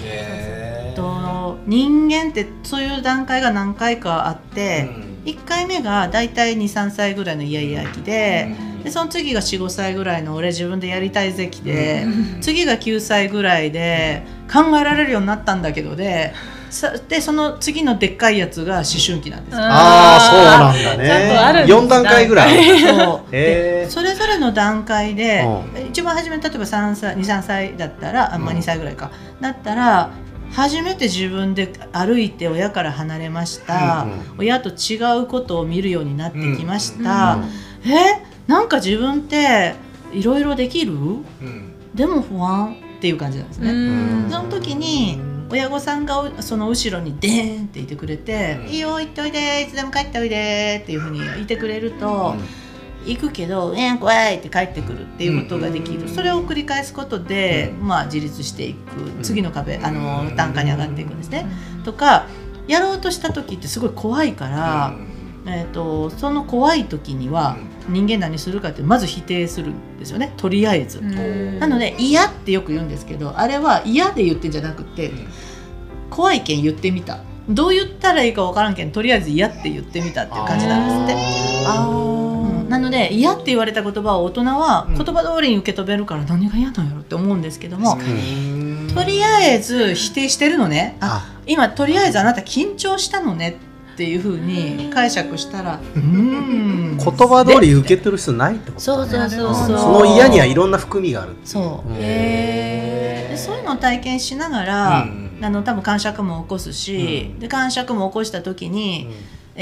[0.96, 4.90] と人間ってそういう段階が何回かあって、
[5.26, 12.06] 1回目がだいたい23歳ぐらいのイヤイヤ期で,、でその次が45歳ぐらいの俺自分でやりたいぜ期で、
[12.42, 16.34] 次が9歳ぐらいで考えられるようになったんだけどで
[16.72, 19.62] さでその次のでっかいやつが思春期なんですよ。
[19.62, 21.64] ああ、そうなんだちゃんとあるね。
[21.66, 22.80] んです4段階ぐらい。
[22.80, 23.36] そう。
[23.36, 23.86] へー。
[23.86, 25.44] でそれぞれの段階で、
[25.76, 28.58] う一番初め例えば3歳23歳だったらあ、まあ、うん。
[28.58, 30.12] 2歳ぐらいか、だったら
[30.54, 39.76] 初めて自分で歩いて親から離れました、うん親と違うことを見るようになってきました、うんえなんか自分って
[40.14, 40.92] いろいろできる？
[40.94, 41.74] うん。
[41.96, 43.72] でも不安っていう感じなんですね。
[43.72, 43.74] う
[44.28, 44.30] ん。
[44.30, 48.68] その時に親御さんがうその後ろにデーンっていてくれて「うん。
[48.68, 52.36] いいよ行っておいでいつでも帰っておいで」っていうふうにいてくれると、
[53.06, 59.24] 行くけど「えー、怖い」って帰ってくるっていうことができる、それを繰り返すことで、まあ、自立していく。
[59.24, 61.46] 次の壁あの段階に上がっていくんですね。
[61.84, 62.28] とか
[62.68, 64.94] やろうとした時ってすごい怖いから、
[65.46, 67.58] えー、とその怖い時には
[67.90, 70.34] 人間何するかってまず否定するんですよね。
[70.38, 71.02] とりあえず。
[71.60, 75.12] なので嫌ってよく言うんですけどあれは嫌で言ってんじゃなくて
[76.10, 77.20] 怖いけん言ってみた。
[77.50, 81.68] どう言ったらいいか分からんけんとりあえず嫌って言ってみたっていう感じなんですって。
[81.68, 82.31] あうん
[82.72, 84.96] なので嫌って言われた言葉を大人はうん。
[84.98, 90.98] 言葉通りに受け止めるから何が嫌なんやろって思うんですけども、うんとりあえず否定してるのね。
[91.00, 93.58] ああ、今とりあえずあなた緊張したのね
[93.94, 96.98] っていうふうに解釈したら うーん。
[96.98, 99.52] 言葉通り受け取る必要ないってことそうそうそうう。
[99.52, 99.56] ん。
[99.56, 101.36] そうその嫌にはいろんな含みがある。
[101.46, 101.90] そう。
[101.90, 101.98] うん。
[102.00, 105.08] でそういうのを体験しながら、
[105.42, 107.40] あの多分感触も起こすし、うん。
[107.40, 109.08] で感触も起こした時に、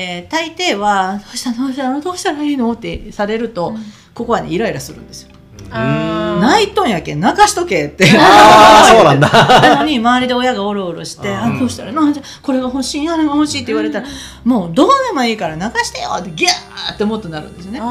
[0.02, 3.76] えー大抵は「どうしたのどうしたのどうしたらいいの?」ってされると、
[4.14, 5.30] ここはねイライラするんですよ。
[6.42, 8.06] 泣いとんやけん泣かしとけって。
[8.18, 9.30] ああ、そうなんだ。
[9.62, 14.08] なのに周りで親がおろおろして「ああどうしたらいいのじゃこれが欲しいあれが欲しい」って言われたら
[14.46, 17.80] 「もうどうでもいいから泣かしてよ」ってギャーってもっとなるんですよね。
[17.80, 17.86] で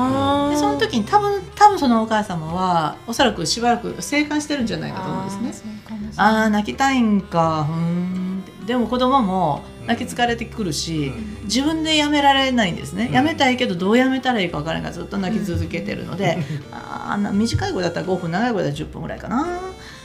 [0.57, 5.73] その時に多分多分そのお母様はおそらくしばらく生還してるんじゃないかと思うんですね。
[6.17, 11.13] あああ泣きたいんかふーんでも子供も泣き疲れてくるし、
[11.45, 13.15] 自分でやめられないんですね、うん。
[13.15, 16.39] やめたいけどどうやめたらいいか分からないからずっと泣き続けてるので、
[16.71, 19.61] あーな短い子だったら5分長い子だったら10分ぐらいかな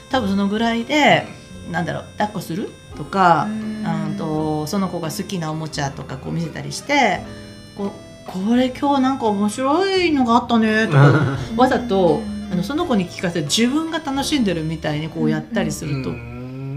[0.10, 1.28] 多分そのぐらいで、
[1.70, 3.74] なんだろう抱っこするとか、うん。
[4.08, 7.22] うんとその子が好きなおもちゃとかこう見せたりして
[7.76, 7.92] こう
[8.26, 16.12] これ今日なんか面白いのがあったねとか わざとあのその子に聞かせて自分が楽しんでるみたいにこうやったりすると、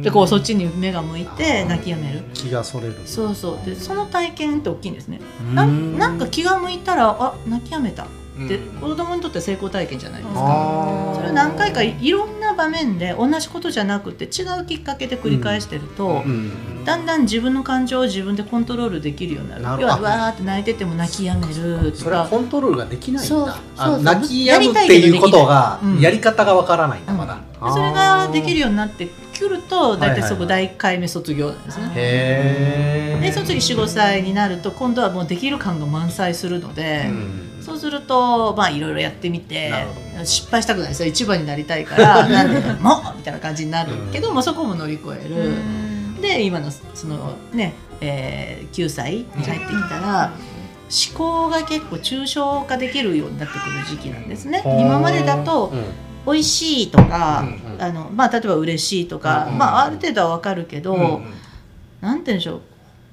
[0.02, 2.22] でこうそっちに目が向いて泣きやめる。
[2.35, 2.94] 気がそれる。
[3.04, 3.66] そうそう。
[3.66, 5.20] でその体験って大きいんですね。
[5.48, 5.54] うん。
[5.54, 8.04] なんなんか気が向いたらあ泣きやめた。
[8.04, 8.06] っ
[8.48, 8.80] てうん。
[8.80, 11.12] 子供にとっては成功体験じゃないですか。
[11.16, 16.85] それを何回かいいろんな場面で同じことじゃなくて違うきっかけで繰り返してると、うん。
[16.85, 19.82] だんだん自分の感情を自分でコントロールできるようになる。
[19.82, 23.46] 要はわーって泣いてても泣きやめるとそれはかコントロールができないんそう。
[23.46, 23.59] だ。
[23.78, 24.02] あそうそう。
[24.02, 26.00] 泣き止むっていうことがうん。
[26.00, 27.37] やり方がわからないんだまだ。
[27.37, 28.66] でそれができるよ。
[28.66, 33.18] ようになってくると大体そこ第1回目卒業なんですね。
[33.20, 39.72] でその次45歳になると今度はもうできる感が満載するので、うんそうするとまあいろいろやってみて
[40.22, 46.22] 失敗したくないですよ一番になりたいからなんでもうみたいな感じになるけど、まあ、そこも乗り越える。
[46.22, 50.33] で今のそのね、えー9歳に入ってきたら、
[50.88, 54.62] 思考が結構抽象化できるようになってくる時期なんですね。
[54.64, 57.83] 今までだとうん美味しいとか、うんうん。
[57.83, 61.25] あのまあ、例えば嬉しいとか、うんまあ、ある程度はわかるけど、うん
[62.01, 62.61] なんて言うんでしょう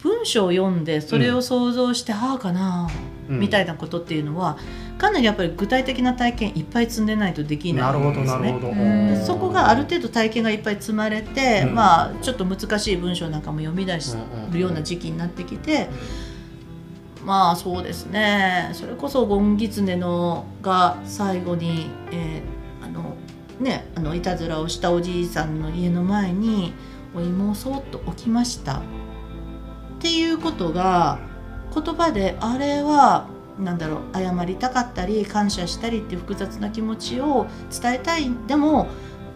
[0.02, 2.90] 文章を読んでそれを想像して、ああかな、
[3.30, 3.40] うん。
[3.40, 4.58] みたいなことっていうのは
[4.98, 8.24] かなりやっぱり具体的な体験いっぱい積んでないとできないなるほどん。
[8.24, 9.24] ですね。
[9.26, 11.76] そこがある程度体験がいっぱい積まれて、うん。
[11.76, 15.88] まあちょっと難しい文章なんかも読み出しうんうんるような時期になってきて、
[17.24, 18.70] まあそうですね。
[18.74, 22.53] それこそゴンギツネのが最後に、えー
[23.64, 26.74] ねあのいたずらをしたおじいさんの家の前に
[27.16, 28.78] お芋をそっと置きました。
[28.78, 28.82] っ
[30.00, 31.20] ていうことが
[31.74, 33.28] 言葉であれは
[33.60, 38.30] なんだろう謝りたかったり感謝したりっていう複雑な気持ちを伝えたい。
[38.48, 38.88] でも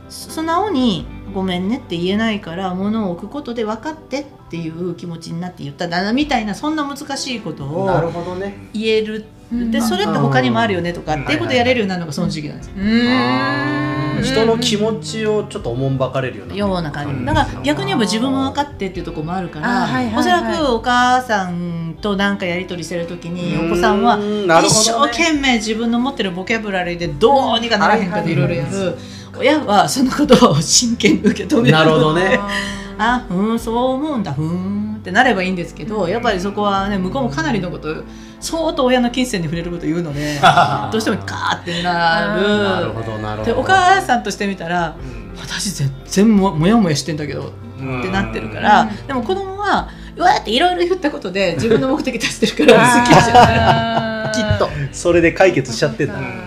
[0.10, 8.70] 素直に「ごめんね」って言えないから物を置くことで分かってっていう気持ちになって言ったんだなみたいなそんな難しいことなるをほどね。
[8.74, 9.26] 言える。
[9.52, 12.68] でそれって他にもあるよねとかっていうことやれるようになるのがその時期なんです。
[12.68, 12.74] よ。
[12.78, 13.87] うーん
[14.22, 16.56] 人の気持ちをちょっとおもんばかれるような。
[16.56, 17.26] ような感じ。
[17.26, 20.20] だから逆に言えば自分も分かってっていうところもあるから、あはいはいはい。
[20.20, 24.18] おそらくお母さんと何かやり取りしてる時にうんお子さんは
[24.64, 28.98] 一生懸命自分の持ってるボキャブラリーでどうにかならへんかでいろいろやる。
[29.40, 31.72] 親はその言葉を真剣に受け止める。
[31.72, 32.40] なるほどね。
[33.00, 34.34] あうんそう思うんだ。
[34.34, 38.04] ふーんってなればいいんですけどやっぱりそこはね向こうもかなりのこと
[38.40, 40.40] 相当親の金銭に触れること言うので
[40.92, 42.42] どうしてもカーってなる。
[42.42, 43.46] なるほどなるほど。
[43.46, 44.96] でお母さんとしてみたら
[45.40, 54.70] 私全然ももやもやしてんだけどってなってるから、でも子供はうわーっていろいろ言ったことで自分の目的達してるから好きじゃない きっと。
[54.92, 56.16] それで解決しちゃってんだ。
[56.16, 56.47] うん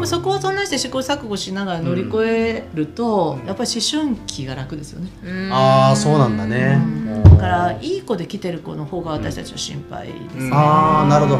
[0.00, 5.10] もそこをそんなして試行錯誤しながら乗り越えると、やっぱり思春期が楽ですよね。
[5.52, 6.78] ああそうなんだね。
[7.24, 10.50] だからいい子で来てる子の方が私たちは心配ですね。
[10.52, 11.38] ああなるほど。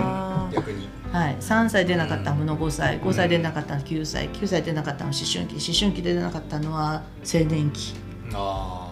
[0.54, 0.88] 逆に。
[1.12, 3.00] はい、3歳出なかったもの5歳。
[3.00, 4.28] 5歳出なかったの9歳。
[4.30, 5.54] 9歳出なかったの思春期。
[5.54, 7.94] 思春期出なかったのは青年期、
[8.32, 8.89] ああ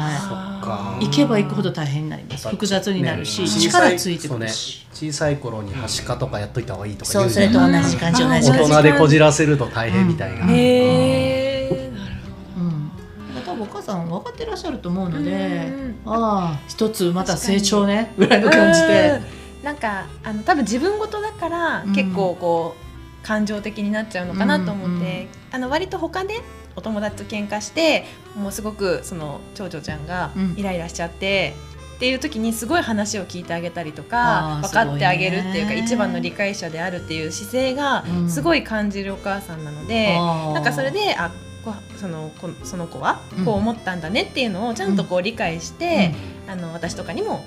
[0.00, 0.98] はか。
[1.00, 2.48] い、行けば行くほど大変になります。
[2.48, 12.14] 複雑になるし、ね力ついてくるし、ね小さい頃にはしかとかやっといた方がいいとかそうそれと同じ感じ同じ感じ大人でこじらせると大変みたいな、へえなる
[12.56, 12.88] うん、
[13.34, 19.20] だから多分お母さん分かってらっしゃると思うので、うんああ一つまた成長ねぐらいの感じで、
[19.60, 19.64] うん。
[19.64, 21.94] なんかあの多分自分事だから、うん。
[21.94, 26.40] 結構こう感情的になっちゃうのかなと思って、あの割と他で
[26.76, 28.04] お友達と喧嘩して
[28.36, 30.54] もうすごくその長女ちゃんがうん。
[30.56, 31.54] イライラしちゃって。
[31.94, 38.28] っていう時にすごい話を聞いてあげたりとか分かってあげるっていうか一番の理解者であるっていう姿勢がうん。
[38.28, 41.30] すごい感じるお母さんなので、ああなんかそれであ
[41.64, 43.44] こそのこその子はうん。
[43.44, 46.12] こう思ったんだねっていうのをちゃんとこう理解して、
[46.48, 47.44] あの私とかにも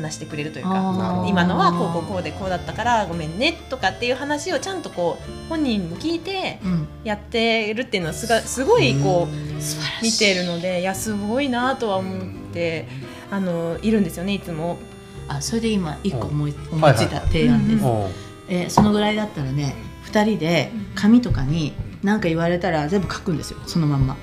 [0.00, 6.88] 話してくれるというか今のはこうこうこうでこうだったからごめんねとかっていう話をちゃんとこう本人も聞いてうん。
[7.02, 12.86] やってるっていうのはすがすごいこう見てるのでいやすごいなとは思って
[13.30, 14.78] あのいるんですよねいつも。
[15.28, 18.06] あそれで今一個思い,、ん思いついた提案です、うん。
[18.48, 19.74] えーそのぐらいだったらね
[20.06, 24.16] 2人で紙とかに何か言われたら全部書くんですよそのまんま、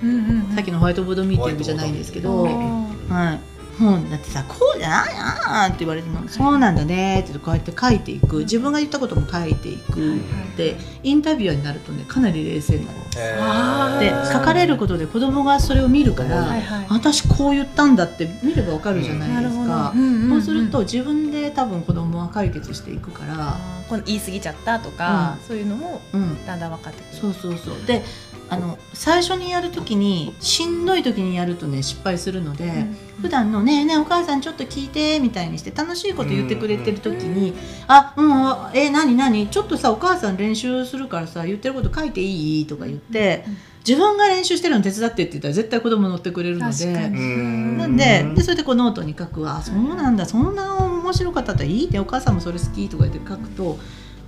[0.55, 8.39] さっきのホワイトボードミーティングじゃないんですけど、はい、うん、だってさこうじゃないなって言われてもそうなんだねってこうやって書いていく。
[8.39, 10.19] 自分が言ったことも書いていく。
[10.57, 12.99] でインタビュアーになるとねかなり冷静になる
[13.39, 14.27] あー。
[14.27, 20.01] で書かれることで子供がそれを見るから、はいはい私こう言ったんだって見ればわかるじゃないですか、うん。
[20.01, 23.57] うんうんそうすると自分で多分子供は解決していくから、
[24.05, 27.21] 言い過ぎちゃったとか、そういうのもうん、だんだん分かってくる。
[27.21, 27.85] そうそうそう。
[27.85, 28.03] で
[28.49, 32.87] あの最初にやるときにしんどい時にやるとね失敗するので、
[33.21, 37.53] 普段の「ねえねえお母さんちょっと聞いて」みたいにして楽しいこと言ってくれてる時に
[37.87, 39.47] 「あうんあえ何何？
[39.47, 43.45] ちょっとさお母さん練習するからさ言ってること書いていい?」とか言って、
[43.87, 46.85] 自分が練習してるの手伝ってって言ったら絶対子供乗ってくれるので。
[46.85, 47.17] 確かに。
[47.17, 53.79] うんなんででそれでこうノートに書く「あそうなんだそんな面白かったらいいってお母さんもそれ好き」とか言って書くと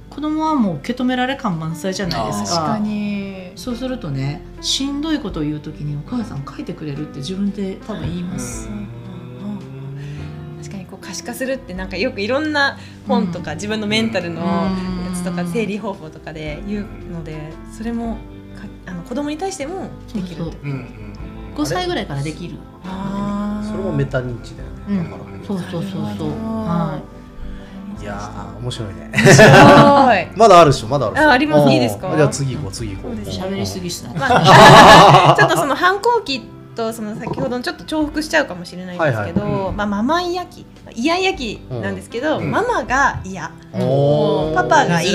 [0.09, 2.59] 子供はもう受け止められ感満載じゃないですか。
[2.59, 3.51] 確かに。
[3.55, 8.69] そうするとねしんどいことを言う時にお母さん書いてくれるって自分で多分言います。
[10.57, 14.71] 確かにこう可視化するってなんかよくいろんな本とか自分のメンタルのや
[15.13, 18.15] つとか整理方法とかで言うのでそれも
[18.55, 20.57] かあの子供に対してもできるって。
[20.63, 21.15] うんうん。
[21.55, 22.55] 5歳ぐらいからできる。
[22.83, 25.11] それもメタ認知だよね、うん。
[25.11, 26.29] だからそうそうそうそう。
[26.29, 27.18] はい
[28.05, 29.11] やー面白いね。
[30.35, 31.29] まだあるでしょまだあるでしょ。
[31.29, 31.69] ああります。
[31.69, 32.11] いいですか？
[32.15, 33.13] じゃあ次行こう次行こう。
[33.29, 34.13] 喋りすぎしな
[35.37, 36.41] ちょっとその反抗期
[36.75, 39.73] とその先ほどのちょっと重複しちゃうかもしれないんですけど、はいはい。
[39.73, 42.51] まあ、ママイヤ期イヤイヤ期なんですけど、うん。
[42.51, 43.51] ママが嫌。
[43.73, 45.11] パパがいい。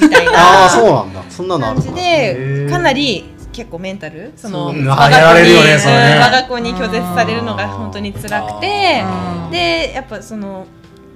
[0.00, 1.22] みたいああなそうなんだ。
[1.28, 2.70] そんなのある感じへでー。
[2.70, 4.32] かなり結構メンタル？
[4.36, 5.74] その我が子にあやられるよねね。
[5.76, 6.22] うん。
[6.22, 9.04] 我が子に拒絶されるのが本当に辛くて
[9.52, 10.66] でやっぱその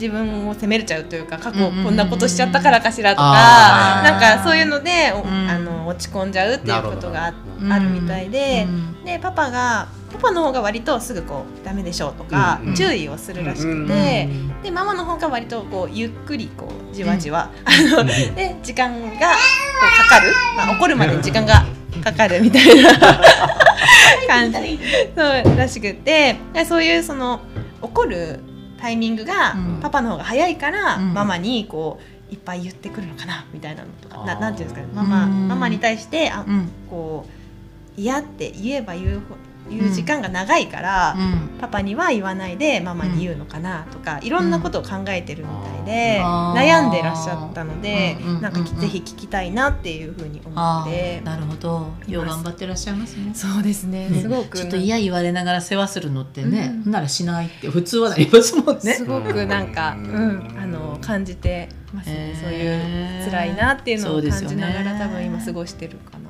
[0.01, 9.05] 自分を責めれちゃうというか過去こんなことしちゃったからかしらとかなんかそういうのであの落ち込んじゃうっていうことがあるみたいでうん。
[9.05, 14.29] でパパがパパの方が割とすぐこうダメでしょうとか注意をするらしくうんて
[14.63, 17.51] でママの方が割とこうゆっくりこうじわじわ
[17.99, 18.07] うん。
[18.07, 21.65] で時間がこうかかる、まあ、怒るまでに時間が
[22.05, 22.93] かかるみたいな
[24.29, 24.79] 感じ。
[25.17, 27.41] そうらしくてでそういうその
[27.83, 28.41] 怒る
[28.81, 29.81] タイミングがうん。
[29.81, 31.14] パパの方が早いから、うん。
[31.14, 35.49] ママにこういっぱい言ってくるのかなみたいなのとかななんていうんですかねママうん。
[35.49, 36.69] ママに対してあうん。
[36.88, 39.23] こう嫌って言えば言う
[39.71, 41.49] ほ言う時間が長いから、うん。
[41.59, 48.27] パパには言わないでママに言うのかなとか、いろんなことを考えてるみたいで、あー悩んでらっしゃったので、うん。
[48.27, 48.31] うん。
[48.31, 48.43] うんうん。
[48.43, 48.53] なん。
[48.53, 51.21] かぜひ聞きたいなっていうふうに思あって。
[51.21, 51.25] ー。
[51.25, 51.93] なるほど。
[52.07, 53.33] よう頑張ってらっしゃいますね。
[53.35, 54.09] そうですね。
[54.09, 54.57] ねすごく。
[54.57, 58.95] ちょっと嫌言われながら世話するのってね、ならしないって普通はなりますもんね。
[58.95, 62.41] すごくなんか、ううんん、あの感じてますね、へー。
[62.43, 66.28] そういう辛いなっていうのを感じながら、多分今過ごしてるかな。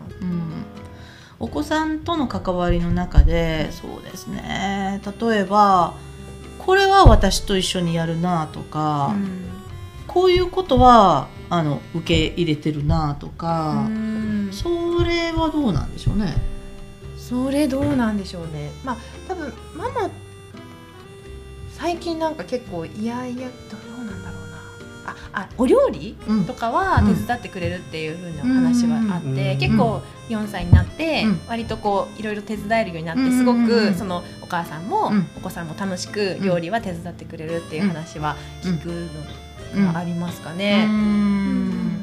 [1.40, 5.94] うんお子さんとの関わりの中でそうですね例えば
[6.58, 9.14] これは私と一緒にやるなとか、
[10.06, 16.34] こういうことはあの受け入れてるなとか、うんそれはどうなんでしょうね。
[17.16, 18.70] それどうなんでしょうね。
[18.84, 18.96] まあ
[19.26, 20.10] 多分ママ
[21.70, 23.77] 最近なんか結構いやいやど。
[25.32, 26.44] ああお料理うん。
[26.44, 29.58] とかは手伝ってくれるっていう風な話はあって、うん。
[29.58, 31.40] 結構4歳になってうん。
[31.48, 33.32] 割とこういろいろ手伝えるようになってうん。
[33.38, 35.26] すごくそのお母さんもうん。
[35.36, 39.08] お子さんも楽しく料理は手伝ってくれるっていう話は聞く
[39.78, 40.86] のがありますかうね。
[40.86, 41.98] ん。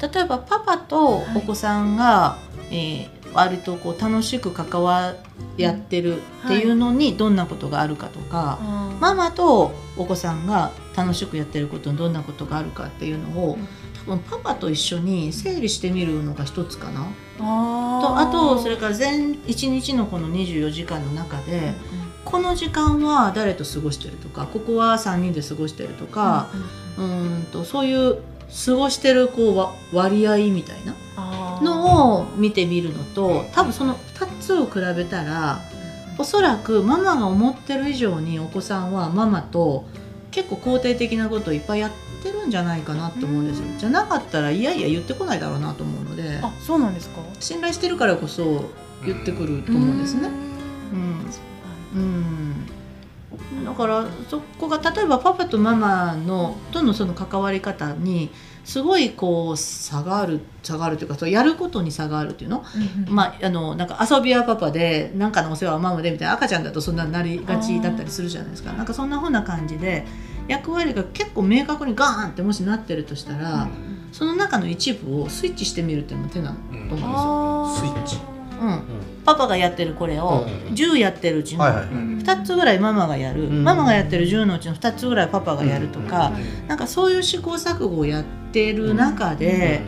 [0.00, 2.38] 例えばパパとお子さんが、
[2.70, 5.14] えー割とこう楽しく関わ
[5.58, 13.68] やってるっていうのにどんなことがあるかとか、あーママとお子さんが楽しくやってることにどんなことがあるかっていうのを、うん。
[14.06, 17.06] 多分パパと一緒に整理してみるのが一つかな。
[17.38, 21.74] あとあとそれかから全一日のこの24時間の中で、
[22.24, 26.48] この時間は誰と過ごしてるとかここは3人で過ごしてるとか、
[26.96, 28.18] うーんとそういう
[28.66, 30.94] 過ごしてるこうわ割合みたいな
[31.62, 35.60] のを見てみるのと多分その2つを比べたら
[36.18, 39.84] おそらくママが思ってる以上にお子さんはママと
[40.30, 41.90] 結構肯定的なことをいっぱいやっ
[42.22, 43.66] てるんじゃないかなと思うんですよ。
[43.78, 46.40] じゃなかったらいやいや言ってこないだろうなと思うので。
[46.42, 47.20] あそうなんですか？
[47.40, 48.64] 信頼してるからこそ
[49.04, 50.28] 言ってくると思うんですね。
[51.94, 52.00] うん。
[52.00, 53.64] うん。
[53.64, 58.30] だからそこが例えばパパとママのとのその関わり方に
[58.66, 62.64] すごいこう差がある差があるというかそうやることに差があるっていうの、
[63.08, 68.72] まああのなんか遊びはパパでなんかのお世話はママでみたいな赤ちゃんだとそんななりがちだったりするじゃないですか。
[68.72, 70.04] なんかそんな風な感じで
[70.48, 73.68] 役割が結構明確にガーンってもしなってるとしたら、
[74.10, 77.06] その中の一部をスイッチしてみるっていうのも手なのと思うんですよ。
[77.06, 78.36] あスイッチ。
[78.60, 78.82] うん、
[79.24, 81.84] パパがやってるこれをうん10やってるうちのはいはい。
[81.84, 89.82] 2つぐらいママがやる、うんママがやってる10のうちの2つぐらいパパがやるとか、うんなんかそういう試行錯誤をやってる中で、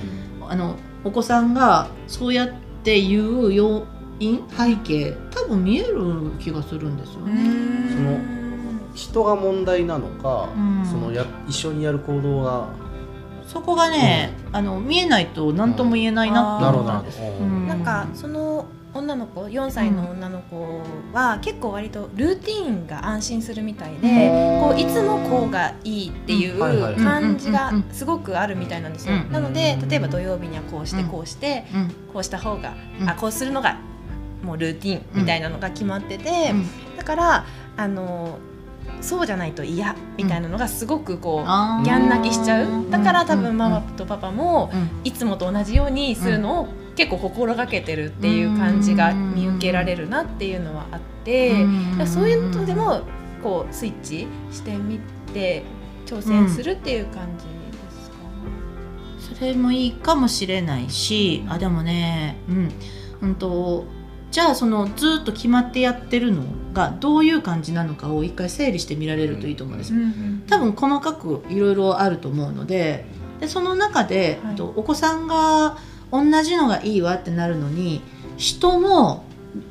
[0.49, 2.51] あのお子さんがそうやっ
[2.83, 3.87] ていう要
[4.21, 7.91] 因背景多分見える気がするんですよね。
[7.91, 8.19] その
[8.95, 10.87] 人が問題なのか、うん。
[10.87, 12.69] そのや一緒にやる行動が
[13.47, 17.01] そこがね、あの見えないと何とも言えないなってなるほどな。
[17.01, 17.05] る思ったん。
[17.05, 17.21] です。
[17.69, 18.67] なんかその
[18.99, 20.81] 女の子4歳の女の子
[21.13, 26.59] は結構割とルーティーンが安心するみたいで、こういつもこうがいいっていう
[26.97, 29.15] 感じがうんすごくあるみたいなんですよ。
[29.15, 31.89] うんなので例えば土曜日にはこうしてこうして、うん。
[32.13, 33.09] こうした方が、うん。
[33.09, 33.77] あこうするのが
[34.43, 36.97] もうルーティーンみたいなのが決まってて、うん。
[36.97, 38.39] だからあの
[39.01, 42.91] そうじゃないと嫌みたいなのがすごくこう、ギャン泣きしちゃう。
[42.91, 44.89] だから多分ママうんとパパもうん。
[45.05, 51.55] いつもと同じようにするのを結構心がけてるっていう感じが見受けられるなっていうのはあって
[52.07, 53.03] そういうのでも
[53.41, 54.99] こうスイッチしてみ
[55.33, 55.63] て
[56.07, 57.51] 挑戦するっていう感じで
[58.03, 58.17] すか、
[59.37, 62.73] それもいいかもしれないしあでもねうん。
[63.21, 63.85] うんと
[64.33, 69.95] じゃあそのずっと決まってやってるのがどういう感じなのかを一回整理してみられるといいと思うんです。
[69.95, 70.01] よ。
[70.49, 73.07] 多分細かくいろいろあると思うので
[73.41, 74.57] でその中で、はい。
[74.57, 75.79] とお子さんが
[76.13, 78.03] 同じのがいいわってなるのに
[78.37, 79.25] 人も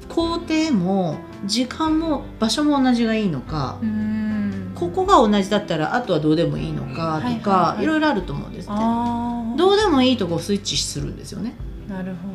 [0.10, 4.18] 工程も時間も場所も同じがいいのか、うん
[4.78, 8.76] ここが同じだったらあとはどうでもいいのかとはいはいか、はいいろいろあると思うんですね。
[9.58, 11.56] どうでもいいとこをスイッチするんですよね。
[11.88, 12.28] なるほ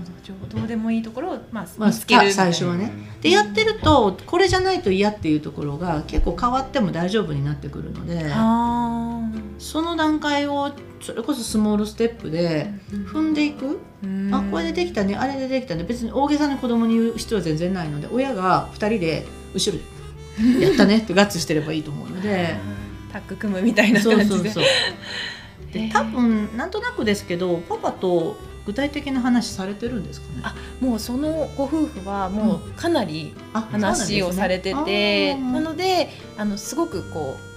[0.55, 0.59] ど。
[0.61, 2.91] どうでもいいところを、まあ、まあ最初はね。
[3.21, 9.21] でやってるとこれじゃないと嫌っていうところが結構変わっても大丈夫になってくるのであ
[9.59, 14.35] その段階をそれこそスモールステップでー踏んでいく、うん。
[14.35, 15.17] あこれでできたね。
[15.17, 15.85] あれでできたね。
[15.85, 22.57] 別に大げさに子供に言う必要は全然ないので親が2人で後ろで「やったね」ってガッツしてればいいと思うので。
[23.13, 24.51] タッグ組むみたいなそう感じで。
[24.51, 28.37] そうそうで多分なんとなくですけどパパと
[28.67, 30.43] 具体的な話されてるんですかね？
[30.45, 37.53] あもうそのご夫婦はもうかなりあ話をされてて、なのであのすごくこう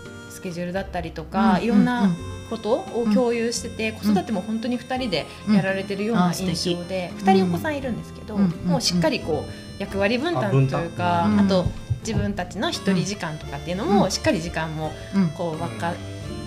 [0.46, 2.16] ケジュールだったりとか、うんいろんなうん
[2.52, 8.50] ことを共有してて、子育ても本当に2人でやられてるような印象で、2人お子さんいるんですけど、うん。
[8.68, 11.66] もうしっかりこう役割分担というか、あと
[12.02, 14.12] 自分たちの一人時間とかっていうのも、うん。
[14.12, 15.96] しっかり時間もうんこう分か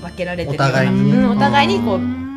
[0.00, 2.27] 分けられてるお互いにうんお互いにこううん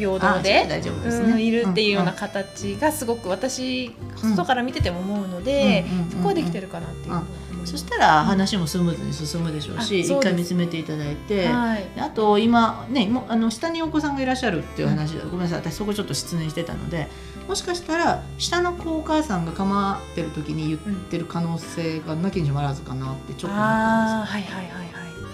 [0.00, 0.66] 平あ等で。
[0.68, 1.32] 大丈夫ですね。
[1.32, 7.20] うん、いるっていうような形がすごく私外から見てても思うので、そこはできてるかなっていう。
[7.66, 11.86] そしたら話もスムーズに進むでしょうし一回見つめていただいて、はい。
[11.98, 17.08] あと今ねもうあの下にお子さんがいらっしゃるっていう話だ、ごめんなさい私そこちょっと失念してたので
[17.46, 20.80] もしかしたら下の子お母さんが構ってる時に言っ
[21.10, 24.86] てる可能性がなきにしもあらずかなってちょっと思ったんああはいはいはいはい。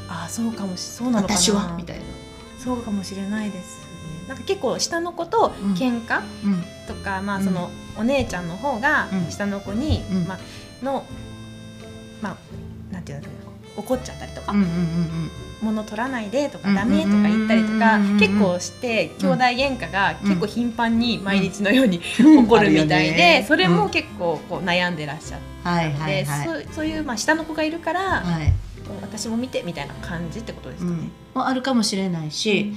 [0.08, 1.38] ああそうかもしそうなのかな。
[1.38, 1.76] ですよ私は？
[1.76, 2.04] みたいな。
[2.58, 3.82] そうかもしれないです。
[3.82, 3.85] ね
[4.28, 5.74] なんか結構下の子とうん。
[5.74, 6.64] 喧嘩うん。
[6.86, 7.44] とか、まあうん。
[7.44, 9.30] そのお姉ちゃんの方がうん。
[9.30, 10.24] 下の子に、うん。
[10.26, 10.38] まあ
[10.84, 11.04] の
[12.22, 13.22] まあなんていう
[13.76, 14.54] 怒っちゃったりとか、
[15.62, 22.44] 物取らないでとか、うんダメとか言ったりとか、結構して兄弟喧嘩が結構頻繁に毎日のようにうん。
[22.44, 26.26] 起こるみたいで、それも結構こう悩んでらっしゃっいはいはい。
[26.72, 28.52] そういうまあ下の子がいるから、はい、
[29.02, 31.08] 私も見てみたいな感じってことですかね。
[31.34, 32.72] あるかもしれないし、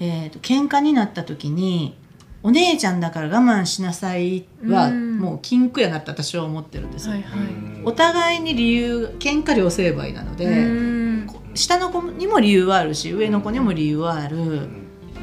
[0.00, 1.96] えー、と喧嘩になった時に
[2.42, 5.18] お姉ちゃんだから我慢しなさいはうん。
[5.18, 7.40] もう禁句やなって私は思ってるんですよ、はいはい。
[7.84, 11.26] お互いに理由喧嘩両成敗なので、うん。
[11.54, 14.68] 下の子にも理由はあるし上の子にも理由はある、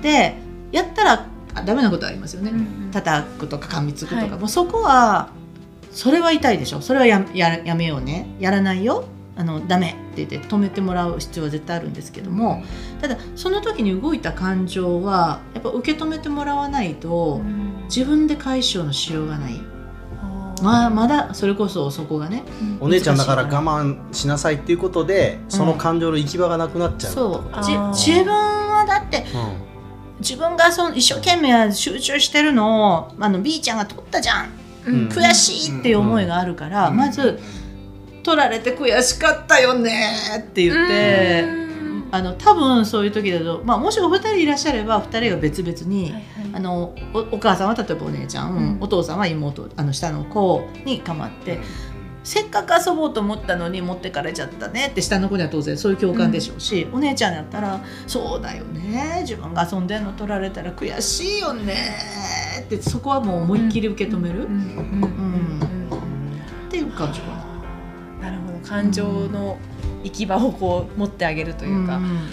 [0.02, 0.36] で
[0.72, 2.92] やったらあダメなことありますよね、うん。
[2.92, 4.30] 叩くとか噛みつくとか、はい。
[4.32, 5.30] もうそこは
[5.92, 6.82] それは痛いでしょ。
[6.82, 8.28] それはやややめようね。
[8.42, 9.06] やらないよ
[9.38, 12.64] あのダメって言って止めてもらう必要は絶対あるんですけども、
[13.02, 17.42] ただその時に動いた感情はやっぱ受け止めてもらわないと
[17.86, 19.62] 自分で解消のしようがない、
[20.64, 22.44] まあ、まだそれこそそこがね
[22.80, 27.58] お姉ちゃんだから我慢しなさいっていうことでその感情の行き場がなくなっちゃうそう。
[27.94, 29.26] 自分はだって
[30.20, 34.50] 自分がその一生懸命集中してるのをあの B ちゃんが取ったじゃん。
[34.88, 35.08] うん。
[35.10, 37.40] 悔しいっていう思いがあるから、まず
[38.26, 39.92] 取られて悔しかったよね
[40.40, 41.46] って言って、
[42.12, 46.12] あの多分そういう時だと、まあ、もしお二人いらっしゃれば二人が別々に、
[46.52, 48.80] あのおお母さんは例えばお姉ちゃん、うん。
[48.82, 51.60] お父さんは妹あの下の子に構って、
[52.24, 61.76] せっかく遊ぼうと思ったのに持ってかれちゃったねって下の子には当然そういう共感でしょうし、お姉ちゃんだったら「そうだよね自分が遊んでんの取られたら悔しいよね」
[62.62, 64.50] ってそこはもう思いっきり受け止める、っ
[66.72, 67.55] ていう感じかな。
[68.68, 69.58] 感情の
[70.04, 72.30] 行き場をこう持ってあげるというか、ん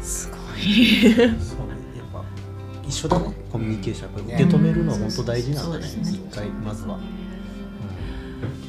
[0.00, 1.14] すごい。
[1.14, 1.32] そうね
[1.96, 2.24] やっぱ
[2.86, 3.32] 一緒だね。
[3.52, 5.84] コミュニケーションやっぱ受け止めるのは本当大事なんだね。
[5.86, 6.20] そうですね。
[6.30, 6.98] 一回まずは、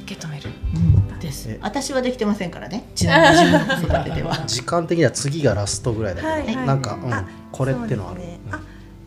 [0.04, 0.50] 受け止める。
[0.76, 1.20] うん。
[1.20, 1.50] です。
[1.50, 1.60] え。
[1.62, 2.90] 私はできてませんからね。
[2.96, 4.38] ちなみに自分の子育てでは。
[4.48, 6.68] 時間的には次がラストぐらいだけど、はいはい。
[6.68, 8.22] なんか、うんあこれってのある。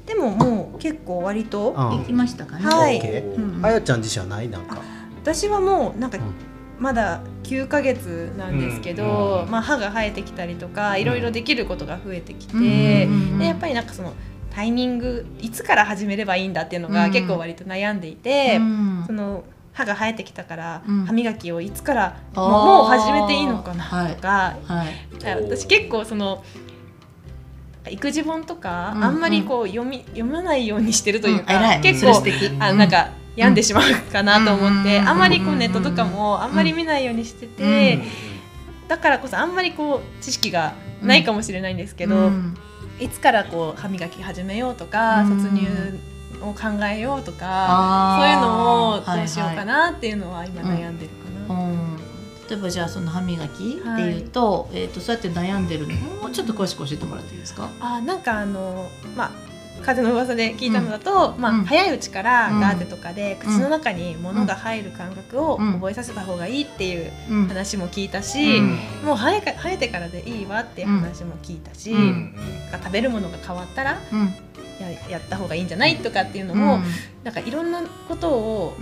[0.06, 1.98] でももう結構割とうん。
[1.98, 2.98] 行きましたかね、はい。
[3.00, 4.48] うんあやちゃん自身はない？
[4.48, 4.78] なんか。
[5.22, 6.24] 私はもうなんかうん
[6.82, 14.14] まだ9ヶ月なんですけど、うんまあ、歯が生えてきたりとかいろいろできることが増えてきて、うんうんうんでやっぱりなんかその
[14.50, 17.12] タイミングいつから始めればいいんだっていうのがうん。
[17.12, 19.04] 結構割と悩んでいて、うん。
[19.06, 21.06] その歯が生えてきたからうん。
[21.06, 25.06] 歯磨きをいつからもう始めていいのかなとか、はい。
[25.42, 26.44] 私結構その
[27.88, 29.04] 育児本とかうん。
[29.04, 31.56] あんまりこう読み読まないようにしてるというか、ん。
[31.56, 31.80] 偉い。
[31.80, 32.56] 結構それ素敵。
[32.58, 38.02] あなんか病んでしまうかなと思って、うんあんまりこうネットとかもあんまり見ないようにしてて、うん
[38.88, 42.54] だからこそあんまりこう知識がないかもしれないんですけど、うん。
[43.00, 45.40] いつからこう歯磨き始めようとか、うん。
[45.40, 45.66] 卒乳
[46.42, 51.10] を考えようとかそういうのをどうしようかはいなっていうのは今悩んでる
[51.48, 51.62] かな。
[52.50, 53.56] 例えばじゃあその歯磨きっ
[53.96, 55.94] ていうと,、えー、とそうやって悩んでるの？
[55.94, 57.70] もうちょっと詳しく教えてもらっていいですか？
[57.80, 59.30] あなんかあのまあ
[59.82, 61.64] 風の噂で聞いたのだと、まあうん。
[61.64, 62.60] 早いうちからうん。
[62.60, 65.74] ガーゼとかで口の中に物が入る感覚をうん。
[65.74, 67.48] 覚えさせた方がいいっていううん。
[67.48, 68.78] 話も聞いたし、うん。
[69.04, 72.34] もう生えか生えてからでいいわっていう話も聞いたし、うん。
[72.72, 74.34] 食べるものが変わったらうん。
[74.80, 76.80] ややった方がいいんじゃないとかっていうのも、
[77.22, 78.76] なんかいろんなことを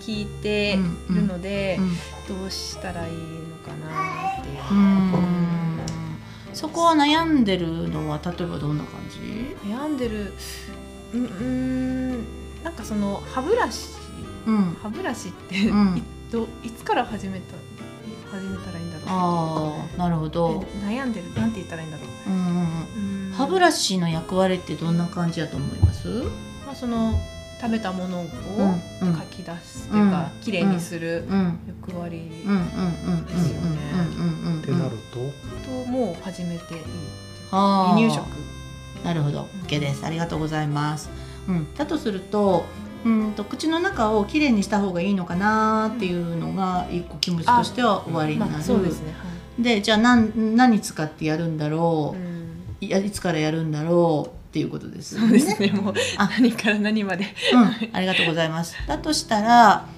[0.00, 0.76] 聞いてい
[1.12, 1.78] るので、
[2.26, 5.33] どうしたらいいのかなっていう。
[6.54, 9.18] うんそこは悩んでるのは例えばどんな感じ？
[9.68, 10.32] 悩んでる。
[11.12, 12.24] うん
[12.62, 13.88] なんかその歯ブラシ。
[14.46, 14.76] うん。
[14.80, 15.98] 歯ブラシって、うん。
[15.98, 17.54] いどいつから始めた
[18.30, 19.06] 始めたらいいんだろう？
[19.08, 21.34] ああなるほど、え悩んでる。
[21.34, 22.30] なんて言ったらいいんだろう。
[22.30, 23.28] うんうん。
[23.28, 26.08] うん、歯ブラシの役割ってどんな感じやと思います？
[26.66, 27.18] まあ、その
[27.60, 29.14] 食べたものをうんうん。
[29.16, 30.40] 書き出すっていうか、うん。
[30.40, 31.58] きれいにするうん。
[31.84, 34.60] 役割うんうんうんうんうんですよねうんうんうん。
[34.60, 35.18] ってなると？
[35.68, 36.80] ともう始めていい
[37.50, 38.24] 離乳食。
[39.04, 39.46] なるほど。
[39.66, 40.04] OK です。
[40.06, 41.10] ありがとうございます、
[41.46, 42.64] うん、だとすると
[43.04, 49.12] うんと口の中をきれいにした方がいいのかなっていうのが一個気持ちとしては終わりになる、まあ、そうですね。
[49.12, 49.24] は
[49.58, 52.24] でじゃあ何何使ってやるんだろい、うん。
[52.80, 55.72] う、いやいつからやるんだろうっていうことですよそうですね。
[55.72, 56.30] もうあ。
[56.38, 57.24] 何から何まで。
[57.52, 58.76] うん、ありがとうございます。
[58.86, 59.88] だとしたら、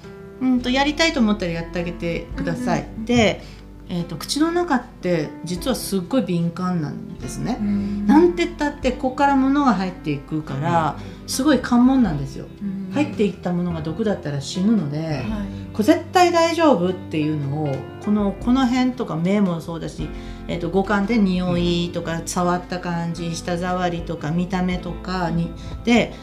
[0.41, 2.87] うんとやりたいと思ったらやってあげてください。
[3.05, 3.43] で、
[3.87, 7.59] えっ、と口の中って実はすっごい敏感なんですね。
[8.07, 10.97] なんて言ったってここから物が入っていくから、
[11.27, 12.47] すごい関門なんですよ。
[12.93, 15.23] 入っていったものが毒だったら死ぬので、はい。
[15.71, 20.09] これ絶対大丈夫っていうのをこのこの辺とか目もそうだし、
[20.47, 25.51] えー、と五感で匂いとか触った感じ舌触りとか見た目とかに
[25.83, 26.13] で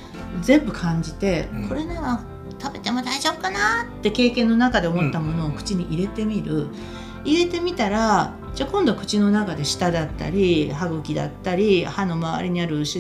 [0.40, 1.68] 全部感じて、うん。
[1.68, 2.24] これなら
[2.58, 6.68] 食べても大丈夫かなって経験の中で思ったものを口に入れてみる。
[7.24, 12.98] 入れてみたらじゃあ今度は口の中で舌だったり歯茎だったり歯の周りにある歯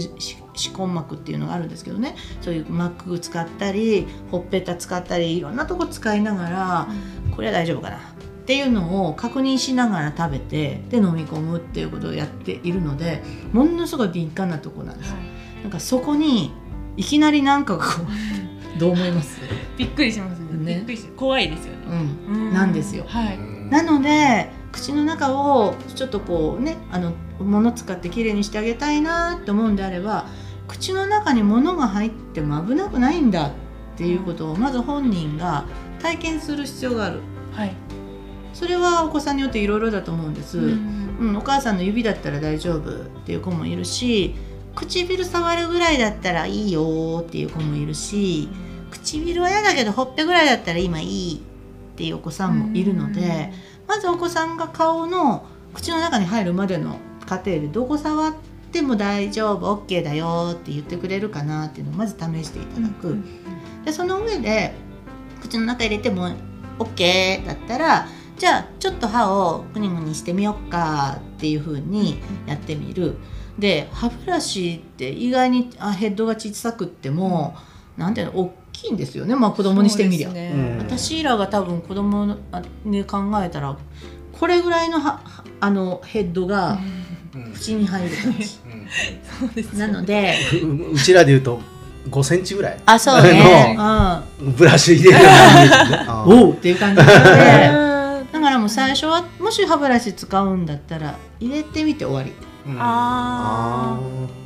[0.76, 2.16] 根膜っていうのがあるんですけどね。
[2.40, 6.88] そういう膜使ったりほっぺた使ったりいろんなとこ使いながら
[7.36, 7.98] これは大丈夫かな
[8.44, 13.22] っていうのを確認しながら食べてで飲み込むっていうことをやっているので
[13.54, 15.14] ものすごい敏感なとこなんです。
[15.62, 16.52] なんかそこに
[16.98, 17.84] いきなりなんかこ
[18.76, 19.40] う どう思います、
[19.78, 20.44] びっくりしますね。
[20.58, 20.74] ね。
[20.76, 22.06] びっくりし怖いですよね。
[22.28, 23.04] うん、なんですよ。
[23.08, 23.38] はい。
[23.70, 30.26] なので口の中をちょっとこうねあの物使ってきれいにしてあげたいなって思うんであれば
[30.68, 33.52] 口の中に物が入っても危なくないんだっ
[33.96, 35.64] ていうことをまず本人が
[36.00, 37.20] 体験する必要がある。
[37.52, 37.83] はい
[38.54, 44.34] それはお子さんによっていろいろだと思うんです、うんうん、お母さんの指だったら大丈夫っていう子もいるし
[44.74, 48.48] 唇触るぐらいだったらいいよっていう子もいるし
[48.90, 53.52] 唇は嫌だけどほっぺぐらいだったら今いいっていうお子さんもいるので、
[53.86, 58.34] まずお子さんが顔の口の中に入るまでの過程でどこ触っ
[58.72, 63.16] ても大丈夫 OK だよって言ってくれるかなっていうのをまず試していただく。
[63.84, 64.74] でその上で
[65.40, 66.30] 口の中入れても
[66.78, 68.08] OK だったら
[68.38, 73.16] じゃあちょっと歯をグニグニしてみよっかっていう風にやってみる。
[73.58, 77.54] で歯ブラシって意外にあヘッドが小さくっても、
[77.96, 80.30] なんていうの大きいんですよねまあ子供にしてみりゃ。
[80.30, 82.36] ね私らが多分子供
[82.84, 83.76] に考えたら
[84.32, 86.78] これぐらいのははあのヘッドが
[87.34, 88.46] うん口に入る感じ。
[88.48, 88.58] そ
[89.46, 91.60] うですなのでううちらで言うと
[92.10, 93.76] 5センチぐらいあそうね。
[93.78, 97.24] うんブラシ入れるようなイメージね あーおうっていう感じなの
[97.78, 97.83] で。
[98.44, 102.32] からもう最初はもし歯ブラシ使うんだったら入れてみて終わり。
[102.70, 102.78] うん。
[102.80, 103.98] あ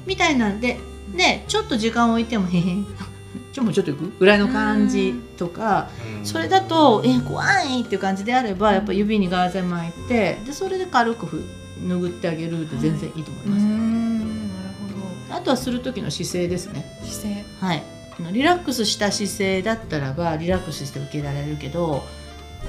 [0.07, 0.78] みたいなんで
[1.14, 2.86] でちょっと時間置いてもへへん。
[3.53, 4.18] ちょもうちょっと行く？
[4.20, 5.88] ぐらいの感じとか
[6.18, 6.26] うん。
[6.26, 11.44] それだとえ怖いっていう感じであればやっぱ指にガーゼ巻いてでそれで軽くふ
[11.82, 14.18] 拭ってあげるで全然いいと思いうます、ん。
[15.28, 16.99] なるあとはする時の姿勢ですね。
[17.01, 17.44] ほど姿勢。
[17.61, 17.82] はい。
[18.18, 22.05] あのリラックスした姿勢だったらばリラックスして受けられるけど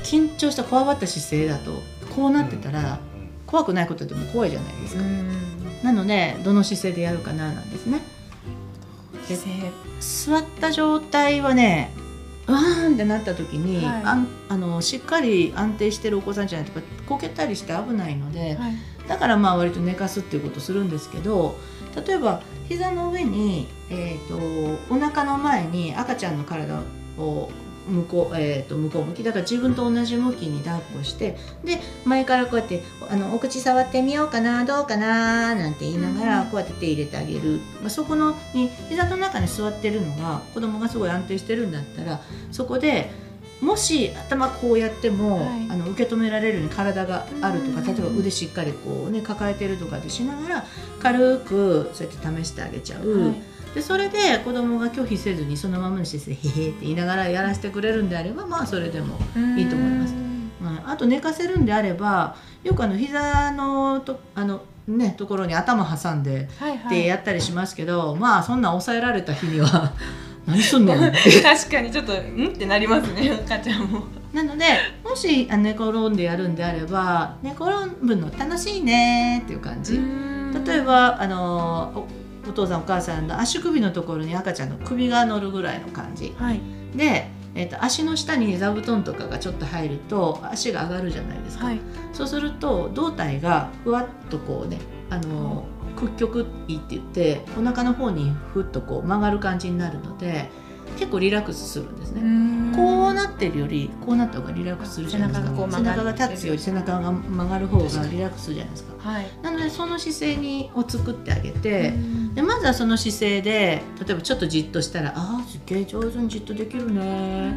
[0.04, 1.82] 緊張したこわばった姿勢だと
[2.16, 3.00] こうなってたら、
[3.46, 5.04] 怖くないことでも怖いじゃないですか、
[5.84, 8.02] なのでどの姿勢でやるかななんですね。
[9.28, 11.92] 姿勢座った状態はね
[12.48, 14.02] うわーんってなった時に、はい。
[14.04, 18.74] あんあのしっかり安定してるお子さんじゃないとかこけたりして危ないので、はい。
[19.08, 21.56] だからまあ割と寝かすっていうことするんですけど
[22.08, 26.82] 例えば膝の上に、えー、とお腹の前に赤ちゃんの体
[27.18, 27.50] を
[27.90, 36.50] 向こう,、えー、と向こう向きだから自分と同じ向きに抱っこしてで前からこうやってあのお口触ってみようかなどうかななんて言いながらうん。
[36.50, 42.22] こうやって手入れてあげる、まあ、そこのに膝の中に座ってるのが子供がすごい安定してるんだったら
[42.52, 43.12] そこで
[43.62, 45.68] もし頭こうやっても、はい。
[45.70, 47.86] あの受け止められるように体があるとかうん。
[47.86, 50.66] 例えば腕しっかりこうね抱えてるとかでしながら
[51.00, 59.20] 軽くそうやって試してあげちゃう、はいでそれで子供が拒否せずにそのままにして「へへ」って言いながらやらせてくれるんであればまあそれでも、
[59.58, 60.14] いいと思います。
[60.62, 66.78] まあ、あと寝かせるんであればよくあの膝のとあのねところに頭挟んではいはい。
[66.88, 69.94] ってやったりしますけど、まあそんな抑えられた日には
[70.48, 70.96] 何すんの？
[70.98, 72.48] 確かにちょっとん？
[72.48, 73.32] ってなりますね。
[73.46, 74.04] 赤ちゃんも。
[74.34, 74.66] なので
[75.04, 80.00] もしあ寝転んでやるんであれば寝転ぶの楽しいねっていう感じ、
[80.66, 82.08] 例えばあの
[82.50, 86.34] おお父さんお母さんの足首のところに赤ちゃんの首が乗るぐらいの感じ。
[86.38, 86.60] はい。
[86.96, 91.80] で、えー、と足の下に座布団とかがちょっと入ると足が上がるじゃないですか、はい。
[92.12, 94.80] そうすると胴体がふわっとこうね
[95.12, 100.50] あの屈曲いいって言ってお腹の方にふっとこう曲がる感じになるので
[101.00, 102.22] 結構リラックスするんですね。
[102.22, 102.74] うん。
[102.76, 105.68] こうなってるよりこうなった方がリラックスするじゃないですか。
[105.72, 109.10] 背中が立つより背中が曲がる方がリラックスするじゃないですか。
[109.10, 109.28] はい。
[109.42, 112.36] なのでその姿勢にを作ってあげて、うん。
[112.36, 117.54] でまずはその姿勢で例えばちょっとじっとしたら「あーすっげえ上手にじっとできるね」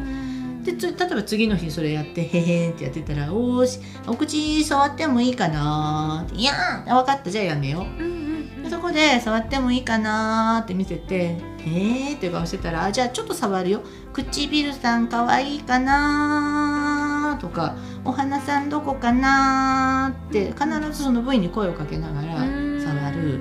[0.63, 7.29] でつ例えば次の日それやって「へへん」ってやってたら「おーしお口触ってもいいかな?」って「いやー分かった。
[7.29, 8.63] じゃあやめよう」うんうん。
[8.63, 13.81] でそこで触ってもいいかなーって見せて「えー」って顔してたらあ「じゃあちょっと触るよ。
[14.13, 22.81] 唇さんかわいいかなー」とか「お花さんどこかなー」って必ずその部位に声をかけながらうん。
[22.83, 23.39] 触る。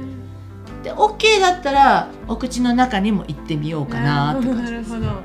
[0.83, 4.91] で OK だったらお口の中にも行ってみようかなーって感じです。
[4.91, 5.23] なるほど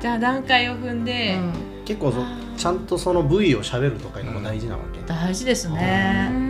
[0.00, 1.84] じゃあ段階を踏んで、うん。
[1.84, 2.24] 結構そ
[2.56, 6.49] ちゃんとその部位を喋るとかいうのも大事なわけ、大事ですうね。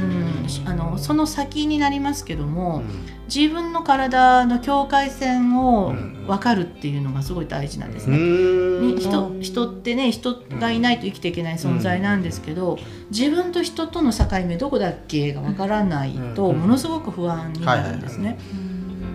[0.00, 3.22] んうん、あのその先になりますけども、うん。
[3.34, 6.12] 自分の体の境界線をうん。
[6.26, 8.16] 分かるっていうのがすごい大事なんですうね。
[8.16, 8.94] ーん。
[8.94, 12.78] に人人ってね人がいないと生きていけない存在なんですけど、
[13.10, 16.60] 自分と人との境目どこだっけが分からないとうん。
[16.60, 18.38] ものすごく不安になるんですね。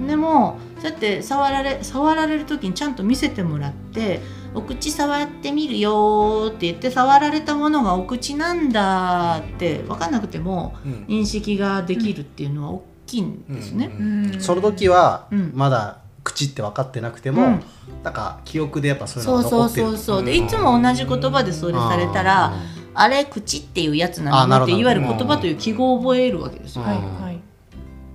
[0.06, 4.22] でもそうやって触られ触られる時にちゃんと見せてもらって
[4.54, 11.06] 「お口触ってみるよ」って言って触られたものがお口なんだって分かんなくてもうん。
[11.08, 13.92] 認識ができるっていうのは大きいんですね。
[13.98, 15.52] うんうんその時はうん。
[15.56, 17.64] まだ口って分かってなくても、うん。
[18.04, 19.88] なんか記憶でやっぱそういうのそうそうが残ってる。
[19.88, 22.54] そうそうでいつも同じ言葉でそれされたら
[22.94, 26.84] 「あれ口っていうやつなの?」っていわゆる言葉という記号を覚えるわけですよ。
[26.84, 26.90] うん。
[26.90, 27.37] はいはい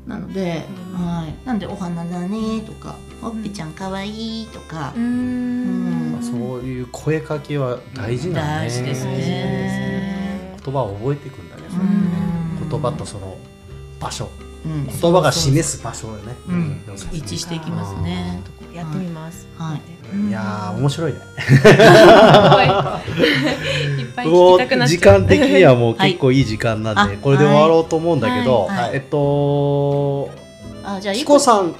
[0.06, 1.06] なので、うん。
[1.06, 4.92] はい、なんで「お花だね」とか「ほっぺちゃんかわいい」とか。
[4.96, 6.18] う、ん。
[6.20, 8.68] そういう声かけは大事なんね。
[8.68, 10.56] 大事ですね。
[10.64, 11.62] 言葉を覚えていくんだね、
[12.60, 12.68] うん。
[12.68, 13.36] 言葉とその
[14.00, 14.28] 場所。
[14.64, 14.86] うん。
[14.86, 16.80] 言葉が示す場所よね、うん。
[17.12, 18.40] 一致していきますね。
[18.74, 19.46] やってみます。
[19.58, 19.76] はい。
[19.76, 21.18] うんいやー面白いね。
[23.98, 24.02] い。
[24.02, 24.98] っぱいもう聞きたくなっちゃう。
[24.98, 26.10] 時間的にはもうはい。
[26.10, 28.76] 結構いい時間なんで、あこれで終わろうと思うんだけど、はい。
[28.76, 28.90] はい。
[28.94, 30.30] えっと
[30.84, 31.74] あじゃあキコさんうん。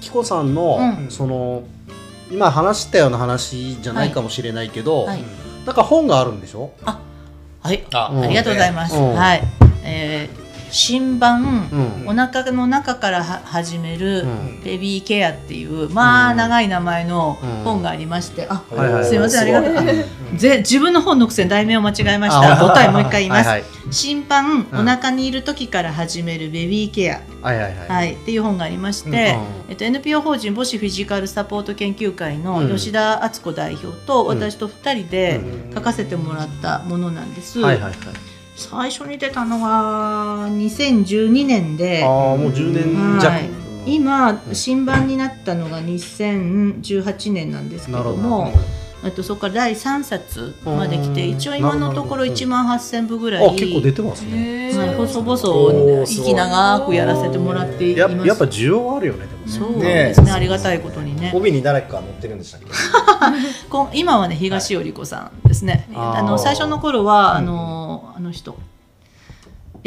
[0.00, 1.10] キコさんの、うん。
[1.10, 1.62] その
[2.30, 5.22] 今話したような話じゃないかもしれないけど、はい。
[5.64, 6.70] なんか本があるんでしょ？
[6.84, 7.84] はい。
[7.94, 8.24] あうん。
[8.24, 8.96] ありがとうございます。
[8.96, 9.14] うん。
[9.14, 9.42] はい、
[9.84, 10.45] えー
[10.76, 11.68] 新版、
[12.04, 12.08] うん。
[12.08, 14.60] お腹の中からは始める、うん。
[14.62, 17.48] ベビーケアっていうまあうん長い名前のうん。
[17.64, 19.04] 本がありまして、あはいはい。
[19.04, 20.36] すいませんありがとう。
[20.36, 22.52] ぜ自分の本のくせに題名を間違えました。
[22.52, 24.80] あ答えもう一回言います、はい新版、うん。
[24.80, 27.88] お腹にいる時から始めるベビーケア、はいはいはい。
[27.88, 29.14] はい、っていう本がありまして、うん
[29.70, 32.76] えっと、NPO 法人母子フィジカルサポート研究会のうん。
[32.76, 35.74] 吉田敦子代表とうん私と2人でうん。
[35.74, 37.60] 書かせてもらったものなんです。
[37.60, 37.92] はいはいはい
[38.56, 43.50] 最初に出たのが2012年でああもう10年弱、はい。
[43.86, 48.52] 今新版になったのが2018年なんですけなるほど
[49.10, 51.36] どもあとそこから第3冊まで来てうん。
[51.36, 52.44] 一応今のところなるほど。
[52.44, 53.46] 1万8000部ぐらい。
[53.46, 54.76] あ結構出てますね。
[54.76, 54.94] はい。
[54.94, 58.28] 細お々息長くやらせてもらっていやます。
[58.28, 59.52] やっぱ需要あるよねでもね。
[59.52, 60.32] そうねですね。
[60.32, 61.32] ありがたいことにね。
[61.34, 62.66] 帯に誰か乗ってるんでしたっけ？
[63.70, 68.56] こん今はね東織子さんですね、あの最初の頃はあのあの人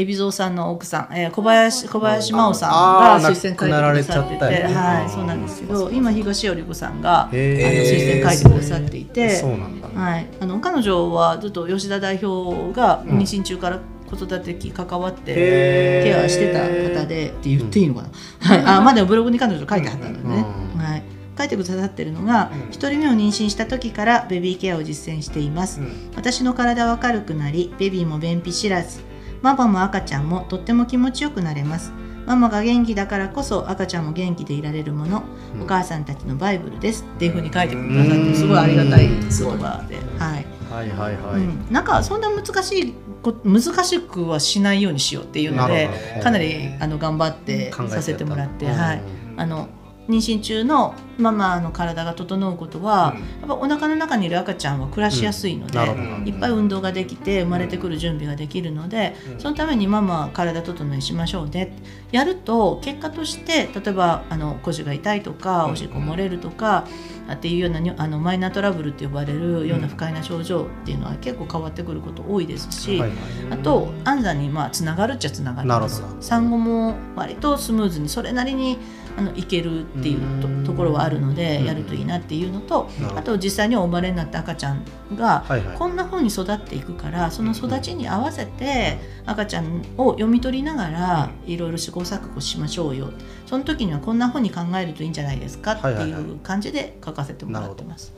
[0.04, 9.88] 海老蔵さんの奥さん、えー小林小林真央さんが推薦書いてくださってて、はいそうなんですけど今東織子さんがあのへ推薦書いてくださっていて、そうなんだ。
[9.90, 13.20] はい、あの彼女はずっと吉田代表がうん。
[13.20, 13.80] 妊娠中から
[14.10, 16.62] 子育て期関わってケアしてた
[17.02, 20.82] 方でって言っていいのかな、はい、あまあでもブログに彼女書いてあったのでね、うん。
[20.82, 21.04] はい、
[21.38, 22.72] 書いてくださってるのが、うん。
[22.72, 26.12] 一人目を妊娠した時からベビーケアを実践しています、うん。
[26.16, 29.02] 私の体は軽くなりベビーも便秘知らず
[29.42, 31.92] ママも赤ちゃんもとっても気持ちよくなれます。
[32.26, 35.24] ママが元気だからこそ赤ちゃんも元気でいられるもの、
[35.56, 35.62] うん。
[35.64, 37.04] お母さんたちのバイブルです。
[37.16, 40.60] っていうふうに書いてくださってすごいありがたい言葉で、はい。
[40.70, 45.90] はいはいはい、うん、なんかそんな難しいこ難しくはしないようにしようっていうので
[46.22, 48.72] かなりあの頑張ってさせてもらって、うん。
[48.74, 49.02] はい、
[49.38, 49.68] あの
[50.10, 53.22] 妊娠中のママの体が整うことは、うん。
[53.22, 56.04] やっぱお腹の中にいる赤ちゃんは暮らしやすいので、なるほど。
[56.26, 61.72] いっぱい運動ができて生まれてくる準備ができるので、そのためにママは体整えしましょうね
[62.12, 66.88] やると結果として例えばあの腰が痛いとかおしっこ漏れるとか、
[67.34, 73.18] っていうようなにあのマイナートラブルって呼ばれるような不快な症状っていうのは結構変わってくること多いですし、はいはい。
[73.52, 76.04] あと安産にまあつながるっちゃつながります。
[76.22, 78.80] 産後も割とスムーズにそれなりに
[79.20, 81.66] あのいけるっていうところはあるのでうん。
[81.66, 84.84] やるといいなっていうのとあと実際にお生まれになった赤ちゃん
[85.16, 85.44] が
[85.78, 93.12] こんな風に育っていくからその育ちに合わせて赤ちゃんを読み取りながらいろいろ試行錯誤しましょうよ。
[93.46, 98.14] その時にはこんな風に考えるといいんじゃないですかっていう感じで書かせてもらってます。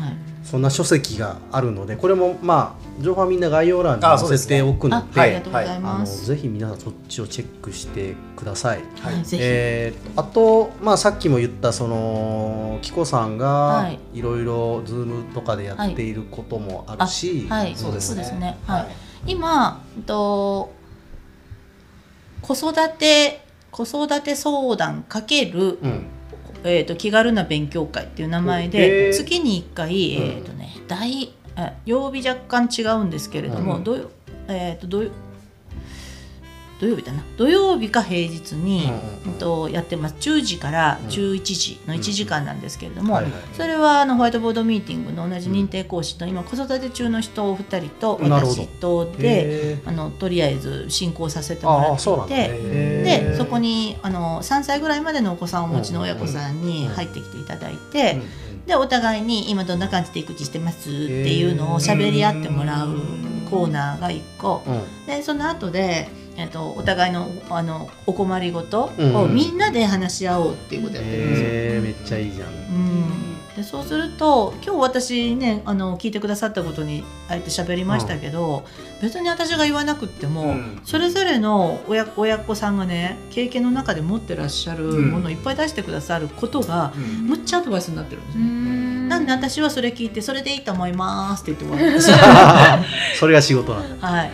[0.00, 4.56] はいそんな書籍があるのでこれもまあ情報はみんな概要欄にあ載そうですね。
[4.56, 6.06] せておくのあでありがとうござい。
[6.06, 8.78] ぜひ皆さんそっちをチェックしてください。
[8.78, 14.00] はい、えーあと、まあ、さっきも言ったそのキコさんはがい。
[14.14, 18.22] いろいろズームとかでやっていることもあるし、はい、そうですね。
[18.40, 18.58] ね。
[18.66, 18.86] はい。
[19.26, 20.72] 今、えっと
[22.40, 26.06] 子育て子育て相談かける、うん
[26.64, 29.12] えっと気軽な勉強会っていう名前へでー。
[29.12, 29.96] 月に1回、うん。
[29.96, 33.84] えっとね大あ曜日若干違うんですけれども、うん。
[33.84, 34.10] 土曜
[34.48, 35.10] えっと土曜
[36.80, 37.22] 土曜日だな。
[37.36, 38.90] 土曜日か平日に、
[39.26, 40.14] うんとやってます。
[40.20, 41.08] 10時からうん。
[41.08, 43.20] 11時の1時間なんですけれども、
[43.52, 52.68] それはあのホワイトボードミーティングの同じ認定講師と今子育て中の人お二人と私とであのとりあえず進行させてもらってて。
[53.08, 63.00] でそこにあの3歳ぐらいまでのお子さんをお持ちの親子さんに入ってきていただいて、うんでお互いに今どんな感じで育児してますっていうのを喋り合ってもらう
[63.50, 64.62] コーナーが1個。
[64.66, 65.06] うん。
[65.06, 71.48] でその後でえっとお互いのあのお困りごとうんをみんなで話し合おうっていうことやってるんですよ。
[71.50, 72.48] へーめっちゃいいじゃん。
[72.48, 78.64] うん、でそうすると今日私ねあの聞いてくださったことにあえて喋りましたけど、
[79.02, 88.46] 別に私が言わなくっても、うんそれぞれの親親子さんがね経験の中で持ってらっしゃるものをいっぱい出してくださることが、うんむっちゃアドバイスになってるんですうね。
[88.46, 92.16] んなんで私はそれ聞いてそれでいいと思いますって言って終わるんですよ。
[93.18, 94.06] それが仕事なんだ。
[94.06, 94.30] はい。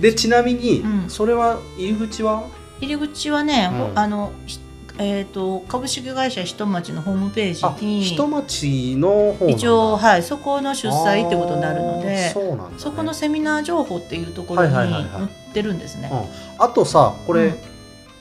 [0.00, 1.10] でちなみに、うん。
[1.10, 2.44] それは入り口は？
[2.80, 4.60] 入り口はね、あのひ
[4.98, 9.46] えっ、と株式会社ひとまちのホームペーあジに人町の方なんだ。
[9.50, 12.30] 一応はいそこの出催ってことになるので。
[12.30, 16.10] そうなんだね、そこのセミナー情報っていうところに載ってるんですね。
[16.12, 17.58] うん、あとさこれ、うん。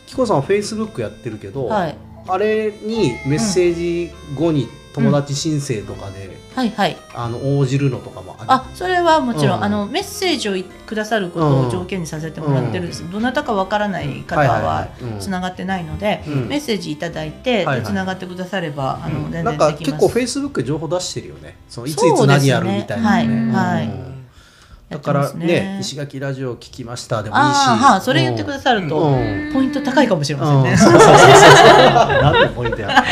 [0.06, 1.98] キコさんはフェイスブックやってるけど、はい、
[2.28, 6.98] あれにメッセージ後に友達申請とかで、はい、はい。
[7.14, 9.64] あの応じるのとかもあそれはもちろん、うん。
[9.64, 10.54] あのメッセージを
[10.86, 13.10] くださることを条件にさせてもらってるんです。
[13.12, 14.88] どなたかわからない方は
[15.20, 16.48] つながってないので、うん。
[16.48, 19.92] メッセージいただいて、つながってくだされば、あの全然なんかできます。
[19.92, 21.58] 結構フェイスブックで情報出してるよね。
[21.70, 23.54] そのいついつ何やるみたいなね。
[23.54, 23.86] はいはい。
[23.86, 24.17] うん
[24.90, 25.78] だからやってますね。
[25.82, 27.46] 石垣ラジオ聞きましたでもいいし。
[27.46, 29.52] ああ、はあ、それ言ってくださると、うん。
[29.54, 30.78] ポイント高いかもしれませんね。
[32.48, 32.56] うん。
[32.56, 32.88] ポイントや。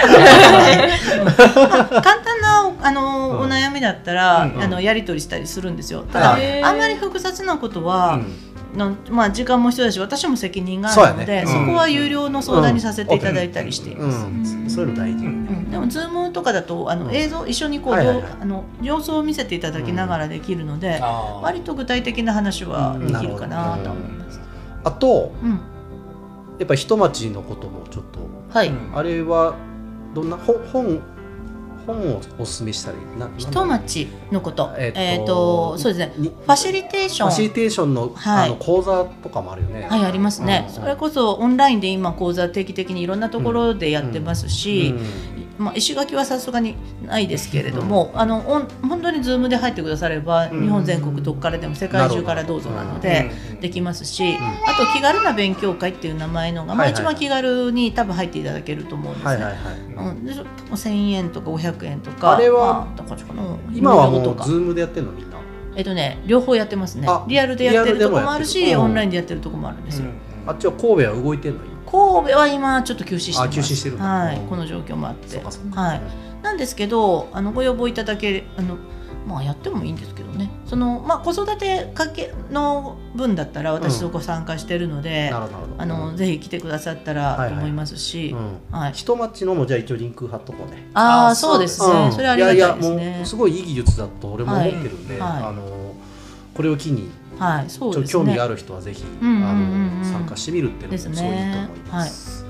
[2.01, 3.39] 簡単なあの、うん。
[3.39, 4.63] お悩みだったら、うん。
[4.63, 6.03] あのやり取りしたりするんですよ。
[6.03, 6.63] ただ、はい。
[6.63, 11.59] あんまり複雑なことは、うんのまあ、時間も必要だし私も責任があるのでそ,、ね。
[11.59, 11.67] うん。
[11.67, 14.25] こは有料の相談にさせていただいたりしています。
[14.25, 15.71] うん、そういうの大事、うん。
[15.71, 17.15] でも、ズームとかだとあの、うん。
[17.15, 18.25] 映像一緒にこう、はいはいはい。
[18.41, 20.99] あの様子を見せていただきながらできるので、
[21.41, 24.39] 割と具体的な話はうんできるかなと思います。
[24.83, 25.51] あとうん、
[26.59, 28.19] やっぱ人町のこともちょっと。
[28.49, 29.55] はい、うんあれは
[30.13, 31.01] どんな本
[31.85, 36.13] 本本をおすすめしたりななんだ人町のこと、えっとえっ、とそうですね。
[36.17, 37.29] にファシリテーション。
[37.29, 38.49] ファシリテーションの,、はい。
[38.49, 39.87] あの講座とかもあるよね。
[39.89, 44.93] はいありますね、うんそれこそオンラインで今講座定期的にいろんなところでやってますし、
[45.57, 46.75] まあ、石垣はさすがに
[47.05, 50.61] ないですけれども、あのオン本当に Zoom で入ってくだされば、うん。
[50.63, 53.59] 日本全国どこからでも世界中からどうぞなので、うん。
[53.61, 54.35] できますし、ん。
[54.35, 54.39] あ
[54.77, 59.31] と気軽な勉強会っていう名前のが、まあ、一番気軽に多分入っていただけると思うんですね。
[59.31, 59.57] はいはいは
[60.07, 60.11] い。
[60.11, 63.15] うん、でちょっと1000円とか500円とかあれはまあ、
[63.73, 65.37] 今はもう Zoom でやってるのみんな？
[65.75, 67.07] えっとね両方やってますね。
[67.07, 70.09] あリアルでやってるとこもあるし、オンラインでやってるとこもあるんですよ、
[70.47, 71.59] あっちは神戸は動いてんの？
[71.85, 73.47] 神戸は今ちょっと休止してます。
[73.47, 74.39] あ休止してるはい。
[74.39, 74.47] うん。
[74.47, 75.37] この状況もあって。
[75.37, 76.01] はい。
[76.43, 78.77] なんですけどあのご要望いただけあの
[79.27, 80.51] まあやってもいいんですけどね。
[80.65, 83.99] その、まあ、子育てかけの分だったら私うん。
[84.01, 85.81] そこ参加してるので、なるほどなるほど。
[85.81, 88.35] あのぜひ来てくださったらと思いますし、
[88.93, 90.89] 人町のもじゃあ一応リンク貼っとこうね。
[90.93, 92.07] ああそうですね、う。
[92.09, 92.11] ん。
[92.11, 95.31] それありがたいですやいやねもうすごいいい技術だと俺も思ってるんで、はい。
[95.31, 95.43] はい。
[95.45, 95.95] あの
[96.53, 98.07] これを機にはいそうですね。
[98.11, 101.15] 興味がある人はぜひ、うんうんあの参加してみるっていうのもですね。
[101.15, 102.45] すごいいいと思います。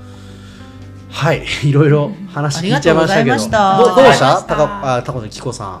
[1.10, 3.76] はい、 いろいろ話聞いちゃいましたけど、うどうした？
[3.76, 4.42] ありがとうございました。
[4.42, 4.64] 高
[4.94, 5.80] あ高野紀子さ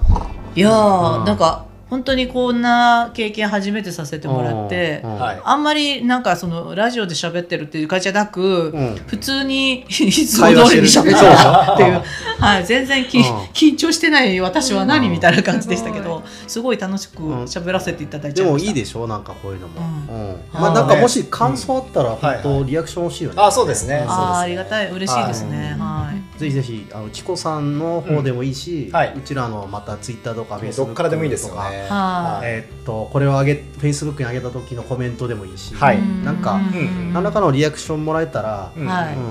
[0.58, 5.40] いやなんか本当にこんな経験初めてさせてもらってうんうんはい。
[5.44, 8.96] あんまりなんかそのラジオで喋ってるっていう感じじゃなく、うん。
[9.06, 12.02] 普通にいつも通りに喋ってるっていう、
[12.40, 13.24] はい、全然き、うん。
[13.54, 15.12] 緊張してない私は何、うん。
[15.12, 18.68] みたいな感じでしたけすどすごい楽しく喋らせていただいちでもゃいました。
[18.68, 19.06] いいでしょ？
[19.06, 20.28] なんかこういうのも、ううん。
[20.28, 20.36] はい。
[20.52, 24.04] まあなんかもし感想あったらはい本当リアクション欲しいよね、あそうですね。
[24.08, 24.50] ああ、あそうですね。
[24.50, 24.90] りがたい。
[24.90, 25.76] 嬉しいですね。
[25.78, 26.05] はい。
[26.38, 28.92] ぜひぜひあのチコさんの方でもいいし、うん。
[28.94, 29.14] はい。
[29.16, 31.86] うちらのまたツイッターとかフェイスブックどっからでもいいですよね。
[31.88, 35.98] はえーっとこれを上げフェイスブックに上げた時のコメントでもいいし、はい。
[36.24, 37.12] なんかうん。
[37.12, 38.86] 何らかのリアクションもらえたら、うん。
[38.86, 39.14] はい。
[39.14, 39.22] うん。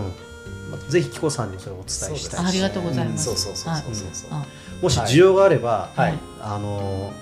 [0.71, 1.87] まあぜひキコさんにそれをお伝え
[2.17, 3.29] したいしありがとうございます。
[3.29, 4.33] うんそうそうそうそうそう。
[4.33, 4.83] はい。
[4.83, 6.13] もし需要があれば、はい。
[6.41, 7.13] あの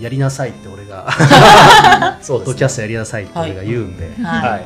[0.00, 1.06] やりなさいって俺が
[2.22, 4.50] そうポッドキャストやりなさいって俺が言うんで、はい。
[4.50, 4.64] はい。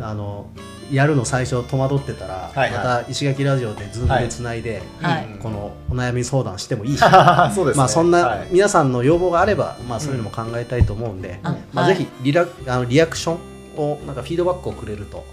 [0.00, 0.46] あの
[0.90, 2.70] やるの最初戸惑ってたら、はいはい。
[2.72, 5.26] また石垣ラジオでズームでつないで、はい。
[5.26, 5.38] うん。
[5.38, 7.00] このお悩み相談してもいいし、
[7.54, 7.78] そうですね。
[7.78, 8.48] まあそんはない。
[8.50, 11.40] 皆さんの要望があれば、まあそういうのも考えたいと思うんで、
[11.72, 13.36] まあぜひリラあのリアクション
[13.76, 15.24] をなんかフィードバックをくれると。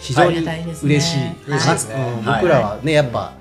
[0.00, 0.38] 非常に
[0.82, 1.18] 嬉しい。
[2.24, 3.32] 僕らはねやっぱ。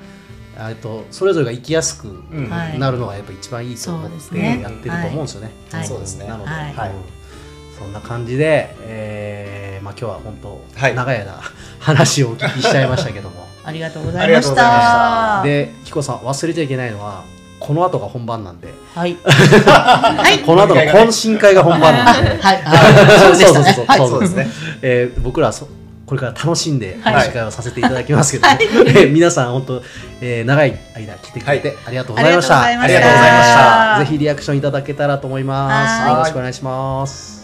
[0.55, 2.47] えっとそれぞれが生きやすくうん。
[2.47, 4.59] はいなるのがやっぱ一番いいと思っそうですてね。
[4.61, 5.51] やってると思うんですよね。
[5.71, 5.87] はい。
[5.87, 6.27] そうですね。
[6.27, 6.89] なので、はい。
[6.89, 7.12] うん
[7.83, 11.39] そんな感じで、えーまあ今日は本当、はい長い間
[11.79, 15.43] 話をお聞きしちゃいましたけども、ありがとうございましたた。
[15.43, 17.25] でキコさん忘れちゃいけないのは
[17.59, 19.17] この後が本番なんで、はい。
[19.23, 20.39] はい。
[20.45, 22.37] この後の懇親会が本番なんで、はい。
[22.61, 23.19] はい。
[23.19, 23.85] そうでしたね。
[23.87, 24.47] はいそうそうですね
[24.81, 25.67] えー僕らはそ
[26.05, 28.53] これから楽しんではい懇親会をさせていただきますけども、
[28.87, 29.81] えー皆さん本当、
[30.21, 32.61] えー長い間来てくれてありがとうございました。
[32.63, 36.01] ありがとうございましたありがとうございましたぜひリアクションいただけたらと思います。
[36.01, 37.42] はいよろしくお願いします。